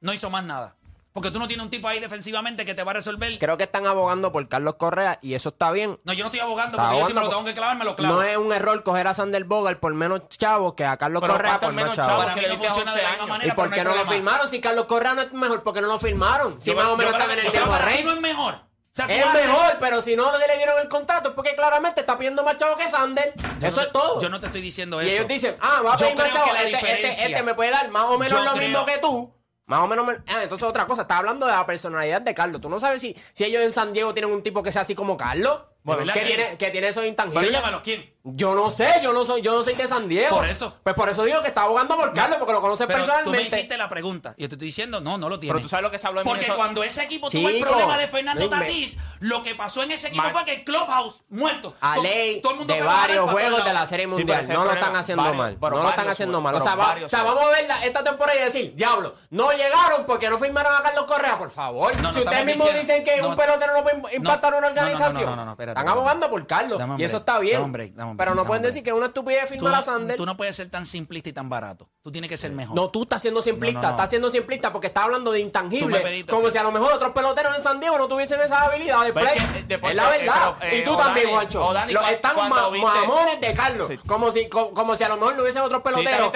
No 0.00 0.12
hizo 0.12 0.28
más 0.28 0.44
nada. 0.44 0.76
Porque 1.16 1.30
tú 1.30 1.38
no 1.38 1.48
tienes 1.48 1.64
un 1.64 1.70
tipo 1.70 1.88
ahí 1.88 1.98
defensivamente 1.98 2.66
que 2.66 2.74
te 2.74 2.84
va 2.84 2.90
a 2.90 2.94
resolver. 2.94 3.38
Creo 3.38 3.56
que 3.56 3.62
están 3.64 3.86
abogando 3.86 4.30
por 4.32 4.46
Carlos 4.48 4.74
Correa 4.74 5.18
y 5.22 5.32
eso 5.32 5.48
está 5.48 5.70
bien. 5.70 5.98
No, 6.04 6.12
yo 6.12 6.22
no 6.24 6.26
estoy 6.26 6.40
abogando 6.40 6.76
Está 6.76 6.88
porque 6.90 7.00
yo 7.00 7.06
si 7.08 7.14
me 7.14 7.20
lo 7.22 7.28
tengo 7.30 7.44
que 7.44 7.54
clavar, 7.54 7.74
me 7.78 7.86
lo 7.86 7.96
clavo. 7.96 8.16
No 8.16 8.22
es 8.22 8.36
un 8.36 8.52
error 8.52 8.82
coger 8.82 9.06
a 9.08 9.14
Sander 9.14 9.44
Bogart 9.44 9.80
por 9.80 9.94
menos 9.94 10.28
chavos 10.28 10.74
que 10.74 10.84
a 10.84 10.98
Carlos 10.98 11.22
Pero 11.22 11.32
Correa 11.32 11.52
¿cuántos 11.58 11.68
por 11.68 11.74
menos? 11.74 11.96
Para 11.96 12.34
mí 12.34 12.40
le 12.42 12.48
no 12.48 12.52
diste 12.52 12.66
funciona 12.68 12.94
de 12.94 13.02
la 13.02 13.08
11 13.08 13.10
misma 13.10 13.24
años. 13.24 13.28
manera. 13.30 13.52
¿Y 13.52 13.56
por 13.56 13.70
qué 13.70 13.82
no 13.84 13.94
lo 13.96 14.04
firmaron? 14.06 14.48
Si 14.48 14.60
Carlos 14.60 14.84
Correa 14.84 15.14
no 15.14 15.22
es 15.22 15.32
mejor, 15.32 15.62
¿por 15.62 15.72
qué 15.72 15.80
no 15.80 15.86
lo 15.88 15.98
firmaron? 15.98 16.60
Si 16.60 16.70
Yo- 16.72 16.76
más 16.76 16.84
o 16.86 16.96
menos 16.98 17.14
están 17.14 17.30
en 17.30 17.38
el 17.38 17.44
mismo 17.46 17.64
range. 17.78 18.04
no 18.04 18.12
es 18.12 18.20
mejor. 18.20 18.54
O 18.54 18.60
sea, 18.96 19.06
Es 19.06 19.32
mejor, 19.32 19.76
pero 19.80 20.00
si 20.02 20.16
no 20.16 20.30
le 20.38 20.56
dieron 20.56 20.78
el 20.80 20.88
contrato 20.88 21.30
es 21.30 21.34
porque 21.34 21.54
claramente 21.54 22.00
está 22.00 22.16
pidiendo 22.16 22.42
más 22.44 22.56
chavo 22.56 22.76
que 22.76 22.88
Sander. 22.88 23.34
Yo 23.60 23.68
eso 23.68 23.80
no 23.80 23.86
es 23.86 23.92
todo. 23.92 24.20
Yo 24.22 24.28
no 24.30 24.40
te 24.40 24.46
estoy 24.46 24.60
diciendo 24.62 25.02
y 25.02 25.06
eso. 25.06 25.16
ellos 25.16 25.28
dicen, 25.28 25.56
ah, 25.60 25.82
va 25.84 25.94
a 25.94 25.96
pedir 25.96 26.16
más 26.16 26.30
chavo. 26.30 26.50
Este, 26.54 27.10
este, 27.10 27.26
este 27.26 27.42
me 27.42 27.54
puede 27.54 27.70
dar 27.70 27.88
más 27.90 28.04
o 28.04 28.18
menos 28.18 28.32
Yo 28.38 28.42
lo 28.44 28.52
creo- 28.52 28.68
mismo 28.68 28.86
que 28.86 28.98
tú. 28.98 29.35
Más 29.66 29.80
o 29.80 29.86
menos. 29.88 30.06
me- 30.06 30.14
Ah, 30.28 30.42
entonces 30.42 30.66
otra 30.68 30.86
cosa. 30.86 31.02
Estás 31.02 31.18
hablando 31.18 31.46
de 31.46 31.52
la 31.52 31.66
personalidad 31.66 32.22
de 32.22 32.34
Carlos. 32.34 32.60
Tú 32.60 32.68
no 32.68 32.78
sabes 32.80 33.00
si, 33.00 33.16
si 33.32 33.44
ellos 33.44 33.62
en 33.62 33.72
San 33.72 33.92
Diego 33.92 34.14
tienen 34.14 34.30
un 34.32 34.42
tipo 34.42 34.62
que 34.62 34.70
sea 34.72 34.82
así 34.82 34.94
como 34.94 35.16
Carlos. 35.16 35.60
¿De 35.94 35.98
verdad 35.98 36.14
que, 36.14 36.20
quién? 36.22 36.36
tiene, 36.36 36.56
que 36.58 36.70
tiene 36.70 36.88
esos 36.88 37.00
Pero 37.02 37.08
intangibles. 37.10 37.50
llámalo, 37.52 37.82
¿quién? 37.82 38.14
Yo 38.28 38.56
no 38.56 38.72
sé, 38.72 38.88
yo 39.04 39.12
no 39.12 39.24
soy, 39.24 39.40
yo 39.40 39.52
no 39.54 39.62
soy 39.62 39.74
de 39.74 39.86
San 39.86 40.08
Diego. 40.08 40.34
Por 40.36 40.48
eso. 40.48 40.76
Pues 40.82 40.96
por 40.96 41.08
eso 41.08 41.22
digo 41.22 41.42
que 41.42 41.48
está 41.48 41.62
abogando 41.62 41.96
por 41.96 42.12
Carlos, 42.12 42.38
porque 42.38 42.52
lo 42.54 42.60
conoce 42.60 42.84
Pero 42.88 42.98
tú 42.98 43.06
me 43.06 43.12
personalmente. 43.12 43.56
hiciste 43.56 43.76
la 43.78 43.88
pregunta. 43.88 44.34
Y 44.36 44.42
yo 44.42 44.48
te 44.48 44.56
estoy 44.56 44.66
diciendo, 44.66 45.00
no, 45.00 45.16
no 45.16 45.28
lo 45.28 45.38
tiene. 45.38 45.52
Pero 45.54 45.62
tú 45.62 45.68
sabes 45.68 45.84
lo 45.84 45.92
que 45.92 46.00
se 46.00 46.08
habló 46.08 46.22
en 46.22 46.24
Porque 46.24 46.40
Minnesota. 46.40 46.56
cuando 46.56 46.82
ese 46.82 47.04
equipo 47.04 47.30
tuvo 47.30 47.48
el 47.48 47.60
problema 47.60 47.96
de 47.98 48.08
Fernando. 48.08 48.48
Tatís, 48.48 48.98
lo 49.20 49.44
que 49.44 49.54
pasó 49.54 49.84
en 49.84 49.92
ese 49.92 50.08
equipo 50.08 50.28
fue 50.30 50.44
que 50.44 50.54
el 50.54 50.64
Clubhouse 50.64 51.22
muerto. 51.28 51.76
a 51.80 51.98
ley 51.98 52.40
todo 52.40 52.52
el 52.54 52.58
mundo 52.58 52.74
de 52.74 52.82
varios 52.82 53.30
juegos 53.30 53.64
de 53.64 53.72
la. 53.72 53.86
Serie 53.86 54.08
Mundial. 54.08 54.48
no 54.48 54.64
lo 54.64 54.72
están 54.72 54.96
haciendo 54.96 55.22
Varios, 55.22 55.38
mal. 55.38 55.56
pero 55.60 55.76
no 55.76 55.82
lo 55.84 55.90
están 55.90 56.08
haciendo 56.08 56.40
mal. 56.40 56.54
O 56.56 56.60
sea, 56.60 56.74
va- 56.74 56.96
o 57.04 57.08
sea, 57.08 57.22
vamos 57.22 57.44
a 57.44 57.48
ver 57.50 57.68
la- 57.68 57.84
esta 57.84 58.02
temporada 58.02 58.36
y 58.40 58.42
decir, 58.42 58.74
diablo, 58.74 59.14
no 59.30 59.52
llegaron 59.52 60.04
porque 60.04 60.28
no 60.28 60.36
firmaron 60.38 60.74
a 60.74 60.82
Carlos 60.82 61.04
Correa, 61.04 61.38
por 61.38 61.50
favor. 61.50 61.94
No, 61.94 62.02
no 62.02 62.12
si 62.12 62.18
ustedes 62.18 62.44
mismos 62.44 62.66
diciendo- 62.74 62.92
dicen 62.92 63.04
que 63.04 63.22
no, 63.22 63.28
un 63.28 63.36
pelotero 63.36 63.72
no 63.76 63.82
puede 63.84 63.98
no, 64.02 64.08
impactar 64.12 64.52
una 64.54 64.62
no, 64.62 64.68
no, 64.68 64.74
no, 64.74 64.80
organización, 64.88 65.26
no, 65.30 65.36
no, 65.36 65.44
no, 65.44 65.50
espérate, 65.52 65.75
están 65.80 65.88
abogando 65.88 66.30
por 66.30 66.46
Carlos. 66.46 66.78
Dame 66.78 66.96
Y 66.98 67.04
eso 67.04 67.18
está 67.18 67.38
bien. 67.38 67.54
dame 67.54 67.64
un 67.66 67.72
break, 67.72 67.92
dame 67.94 68.10
un 68.12 68.16
pero 68.16 68.34
no 68.34 68.44
pueden 68.44 68.62
decir 68.62 68.82
que 68.82 68.90
es 68.90 68.96
una 68.96 69.06
estupidez 69.06 69.42
Tú 69.42 69.48
firmar 69.54 69.74
a 69.74 69.82
Sander. 69.82 70.16
tú 70.16 70.26
no 70.26 70.36
puedes 70.36 70.56
ser 70.56 70.68
tan 70.68 70.86
simplista 70.86 71.28
y 71.28 71.32
tan 71.32 71.48
barato. 71.48 71.88
Tú 72.02 72.10
tienes 72.10 72.28
que 72.30 72.36
ser 72.36 72.52
mejor. 72.52 72.74
No, 72.76 72.90
tú 72.90 73.02
estás 73.02 73.22
siendo 73.22 73.42
simplista, 73.42 73.80
No, 73.80 73.82
no, 73.82 73.88
no. 73.88 73.96
estás 73.96 74.10
siendo 74.10 74.30
simplista 74.30 74.72
porque 74.72 74.88
estás 74.88 75.04
hablando 75.04 75.32
de 75.32 75.40
Tú 75.46 76.02
pediste 76.02 76.32
Como 76.32 76.50
si 76.50 76.58
a 76.58 76.62
lo 76.62 76.72
mejor 76.72 76.92
otros 76.92 77.12
peloteros 77.12 77.56
en 77.56 77.62
San 77.62 77.80
Diego 77.80 77.98
no 77.98 78.08
tuviesen 78.08 78.40
esas 78.40 78.58
habilidades. 78.62 79.08
Es 79.08 79.12
Play. 79.12 79.36
eh, 79.68 79.80
es 79.82 79.94
la 79.94 80.16
eh, 80.16 80.18
verdad. 80.18 80.54
eh, 80.62 80.78
y 80.80 80.84
tú 80.84 80.92
o 80.92 80.96
también, 80.96 81.30
Juancho. 81.30 81.74
están 82.10 82.36
mamones 82.50 83.40
de 83.40 83.54
Carlos. 83.54 83.90
Como, 84.06 84.30
si, 84.32 84.48
co- 84.48 84.72
como 84.74 84.96
si 84.96 85.04
a 85.04 85.08
lo 85.08 85.16
mejor 85.16 85.36
no 85.36 85.42
hubiesen 85.42 85.62
otros 85.62 85.82
peloteros 85.82 86.32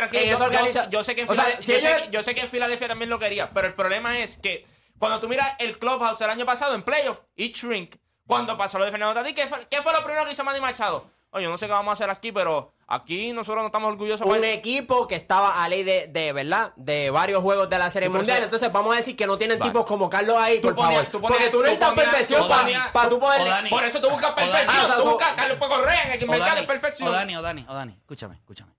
Yo- 0.90 1.02
sé, 1.04 1.14
que 1.14 1.22
en 1.22 2.48
Filadelfia- 2.50 2.88
también 2.88 3.10
lo 3.10 3.18
quería, 3.18 3.50
pero 3.50 3.66
el 3.66 3.74
problema 3.74 4.18
es 4.18 4.38
que 4.38 4.66
cuando 4.98 5.18
tú 5.20 5.28
miras 5.28 5.52
el 5.58 5.78
clubhouse 5.78 6.20
el 6.20 6.30
año 6.30 6.44
pasado 6.44 6.74
en 6.74 6.82
playoff, 6.82 7.20
y 7.36 7.52
shrink, 7.52 7.94
cuando 8.30 8.56
pasó 8.56 8.78
lo 8.78 8.84
de 8.86 8.90
Fernando 8.90 9.14
Tatís, 9.14 9.34
¿qué 9.34 9.46
fue, 9.46 9.58
qué 9.68 9.82
fue 9.82 9.92
lo 9.92 10.02
primero 10.04 10.24
que 10.24 10.32
hizo 10.32 10.44
Manny 10.44 10.60
Machado? 10.60 11.04
Oye, 11.32 11.46
no 11.46 11.56
sé 11.58 11.66
qué 11.66 11.72
vamos 11.72 11.90
a 11.90 11.92
hacer 11.92 12.10
aquí, 12.10 12.32
pero 12.32 12.72
aquí 12.88 13.32
nosotros 13.32 13.62
no 13.62 13.66
estamos 13.66 13.88
orgullosos. 13.90 14.26
un 14.26 14.34
por- 14.34 14.44
equipo 14.44 15.06
que 15.06 15.14
estaba 15.14 15.62
a 15.62 15.68
ley 15.68 15.84
de, 15.84 16.08
de 16.08 16.32
verdad 16.32 16.72
de 16.74 17.10
varios 17.10 17.40
juegos 17.40 17.70
de 17.70 17.78
la 17.78 17.88
serie 17.88 18.08
Sí, 18.08 18.12
mundial 18.14 18.38
eso- 18.38 18.44
entonces 18.46 18.72
vamos 18.72 18.94
a 18.94 18.96
decir 18.96 19.14
que 19.14 19.28
no 19.28 19.38
tienen 19.38 19.58
Vale. 19.60 19.70
tipos 19.70 19.86
como 19.86 20.10
Carlos 20.10 20.36
ahí 20.38 20.60
Tú 20.60 20.68
por 20.68 20.76
ponías- 20.76 20.94
favor 21.06 21.10
tú 21.12 21.20
ponías- 21.20 21.38
porque 21.38 21.50
tú 21.52 21.62
necesitas 21.62 21.92
perfección 21.94 22.48
para 22.48 22.62
ponías- 22.62 23.08
tú 23.10 23.20
poder 23.20 23.40
o 23.42 23.44
Dani. 23.44 23.70
Por 23.70 23.84
eso 23.84 24.00
tú 24.00 24.10
buscas 24.10 24.30
O 24.32 24.34
perfección. 24.34 24.74
Ah, 24.76 24.82
o 24.82 24.86
sea, 24.86 24.96
tú 24.96 25.02
so- 25.02 25.10
buscas 25.10 25.34
Carlos 25.34 25.58
Puego 25.58 25.74
Correa 25.76 26.02
en 26.02 26.12
el 26.22 26.28
O 26.28 26.32
mercado 26.32 26.66
perfección. 26.66 27.08
O 27.08 27.12
Dani, 27.12 27.36
o 27.36 27.42
Dani, 27.42 27.66
o 27.68 27.74
Dani. 27.74 27.92
Escúchame, 27.92 28.34
escúchame. 28.34 28.72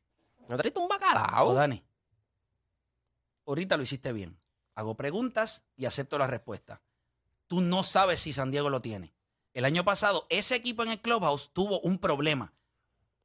no 0.49 0.57
traiste 0.57 0.77
un 0.79 0.85
O 0.85 0.89
bacalao 0.89 1.53
Dani. 1.53 1.81
Ahorita 3.47 3.77
lo 3.77 3.83
hiciste 3.83 4.11
bien. 4.11 4.37
Hago 4.75 4.95
preguntas 4.95 5.63
y 5.77 5.85
acepto 5.85 6.17
la 6.17 6.27
respuesta. 6.27 6.81
Tú 7.47 7.61
no 7.61 7.83
sabes 7.83 8.19
si 8.19 8.33
San 8.33 8.51
Diego 8.51 8.69
lo 8.69 8.81
tiene. 8.81 9.13
El 9.53 9.65
año 9.65 9.83
pasado 9.83 10.25
ese 10.29 10.55
equipo 10.55 10.83
en 10.83 10.89
el 10.89 11.01
clubhouse 11.01 11.51
tuvo 11.53 11.79
un 11.81 11.97
problema. 11.97 12.53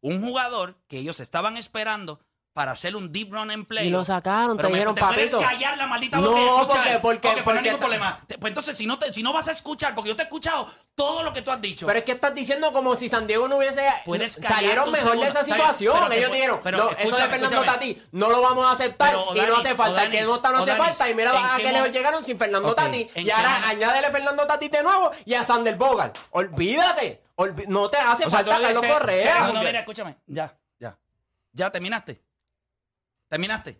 Un 0.00 0.20
jugador 0.20 0.76
que 0.88 0.98
ellos 0.98 1.20
estaban 1.20 1.56
esperando 1.56 2.20
para 2.56 2.72
hacer 2.72 2.96
un 2.96 3.12
deep 3.12 3.30
run 3.34 3.50
en 3.50 3.66
play. 3.66 3.88
Y 3.88 3.90
lo 3.90 4.02
sacaron, 4.02 4.56
Pero 4.56 4.68
te 4.70 4.74
dijeron, 4.76 4.94
papito. 4.94 5.38
callar 5.38 5.76
la 5.76 5.86
maldita 5.86 6.16
No, 6.16 6.30
y 6.32 6.66
porque- 6.66 6.98
porque- 7.02 7.28
Ok, 7.28 7.34
pues 7.34 7.34
no 7.34 7.34
hay 7.34 7.42
porque- 7.44 7.60
ningún 7.64 7.80
problema. 7.80 8.24
Pues 8.40 8.50
entonces, 8.50 8.76
si 8.78 8.86
no, 8.86 8.98
te- 8.98 9.12
si 9.12 9.22
no 9.22 9.34
vas 9.34 9.48
a 9.48 9.52
escuchar, 9.52 9.94
porque 9.94 10.08
yo 10.08 10.16
te 10.16 10.22
he 10.22 10.24
escuchado 10.24 10.66
todo 10.94 11.22
lo 11.22 11.34
que 11.34 11.42
tú 11.42 11.50
has 11.50 11.60
dicho. 11.60 11.86
Pero 11.86 11.98
es 11.98 12.04
que 12.06 12.12
estás 12.12 12.34
diciendo 12.34 12.72
como 12.72 12.96
si 12.96 13.10
San 13.10 13.26
Diego 13.26 13.46
no 13.46 13.58
hubiese. 13.58 13.86
Puedes 14.06 14.32
salieron 14.32 14.90
mejor 14.90 15.10
segundo. 15.10 15.24
de 15.24 15.28
esa 15.28 15.44
situación. 15.44 15.96
pero 16.00 16.12
Ellos 16.14 16.32
dijeron, 16.32 16.60
pero 16.64 16.78
no, 16.78 16.90
eso 16.92 17.14
de 17.16 17.28
Fernando. 17.28 17.62
Tati 17.62 18.02
no 18.12 18.30
lo 18.30 18.40
vamos 18.40 18.66
a 18.66 18.70
aceptar 18.72 19.10
Pero, 19.10 19.20
y 19.20 19.24
no 19.38 19.42
Odanis, 19.52 19.58
hace 19.66 19.74
falta. 19.74 20.04
El 20.04 20.10
que 20.10 20.22
no 20.22 20.34
está 20.36 20.48
no 20.50 20.56
hace 20.56 20.70
Odanis, 20.72 20.86
falta. 20.88 21.10
Y 21.10 21.14
mira 21.14 21.30
¿en 21.38 21.44
a 21.44 21.56
qué 21.58 21.62
que 21.62 21.72
mo- 21.72 21.82
le 21.84 21.90
llegaron 21.92 22.24
sin 22.24 22.38
Fernando 22.38 22.70
Ok, 22.70 22.76
Tati. 22.76 23.06
¿en 23.16 23.26
Y 23.26 23.30
ahora 23.30 23.68
añádele 23.68 24.10
Fernando 24.10 24.46
Tati 24.46 24.68
de 24.70 24.82
nuevo 24.82 25.10
y 25.26 25.34
a 25.34 25.44
Sander 25.44 25.76
Bogart. 25.76 26.16
Olvídate. 26.30 27.20
No 27.68 27.88
te 27.90 27.98
hace 27.98 28.24
O 28.24 28.30
falta 28.30 28.58
Carlos 28.58 28.82
Correa. 28.86 29.34
No, 29.40 29.46
no, 29.48 29.52
Porque- 29.52 29.66
mira, 29.66 29.80
escúchame. 29.80 30.16
Ya, 30.26 30.56
ya. 30.80 30.96
Ya 31.52 31.70
terminaste. 31.70 32.22
Terminaste. 33.28 33.78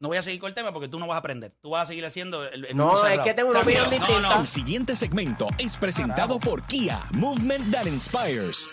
No 0.00 0.08
voy 0.08 0.18
a 0.18 0.22
seguir 0.22 0.40
con 0.40 0.48
el 0.48 0.54
tema 0.54 0.72
porque 0.72 0.88
tú 0.88 0.98
no 0.98 1.06
vas 1.06 1.16
a 1.16 1.18
aprender. 1.20 1.54
Tú 1.62 1.70
vas 1.70 1.84
a 1.84 1.86
seguir 1.86 2.04
haciendo 2.04 2.46
el, 2.46 2.66
el 2.66 2.76
No, 2.76 2.92
es 2.94 3.00
cerrado. 3.00 3.24
que 3.24 3.32
tengo 3.32 3.50
una 3.50 3.60
opinión 3.60 3.88
distinta. 3.88 4.20
No, 4.20 4.34
no. 4.34 4.40
El 4.40 4.46
siguiente 4.46 4.96
segmento 4.96 5.46
es 5.56 5.78
presentado 5.78 6.38
por 6.38 6.66
Kia, 6.66 7.00
Movement 7.12 7.70
That 7.72 7.86
Inspires. 7.86 8.68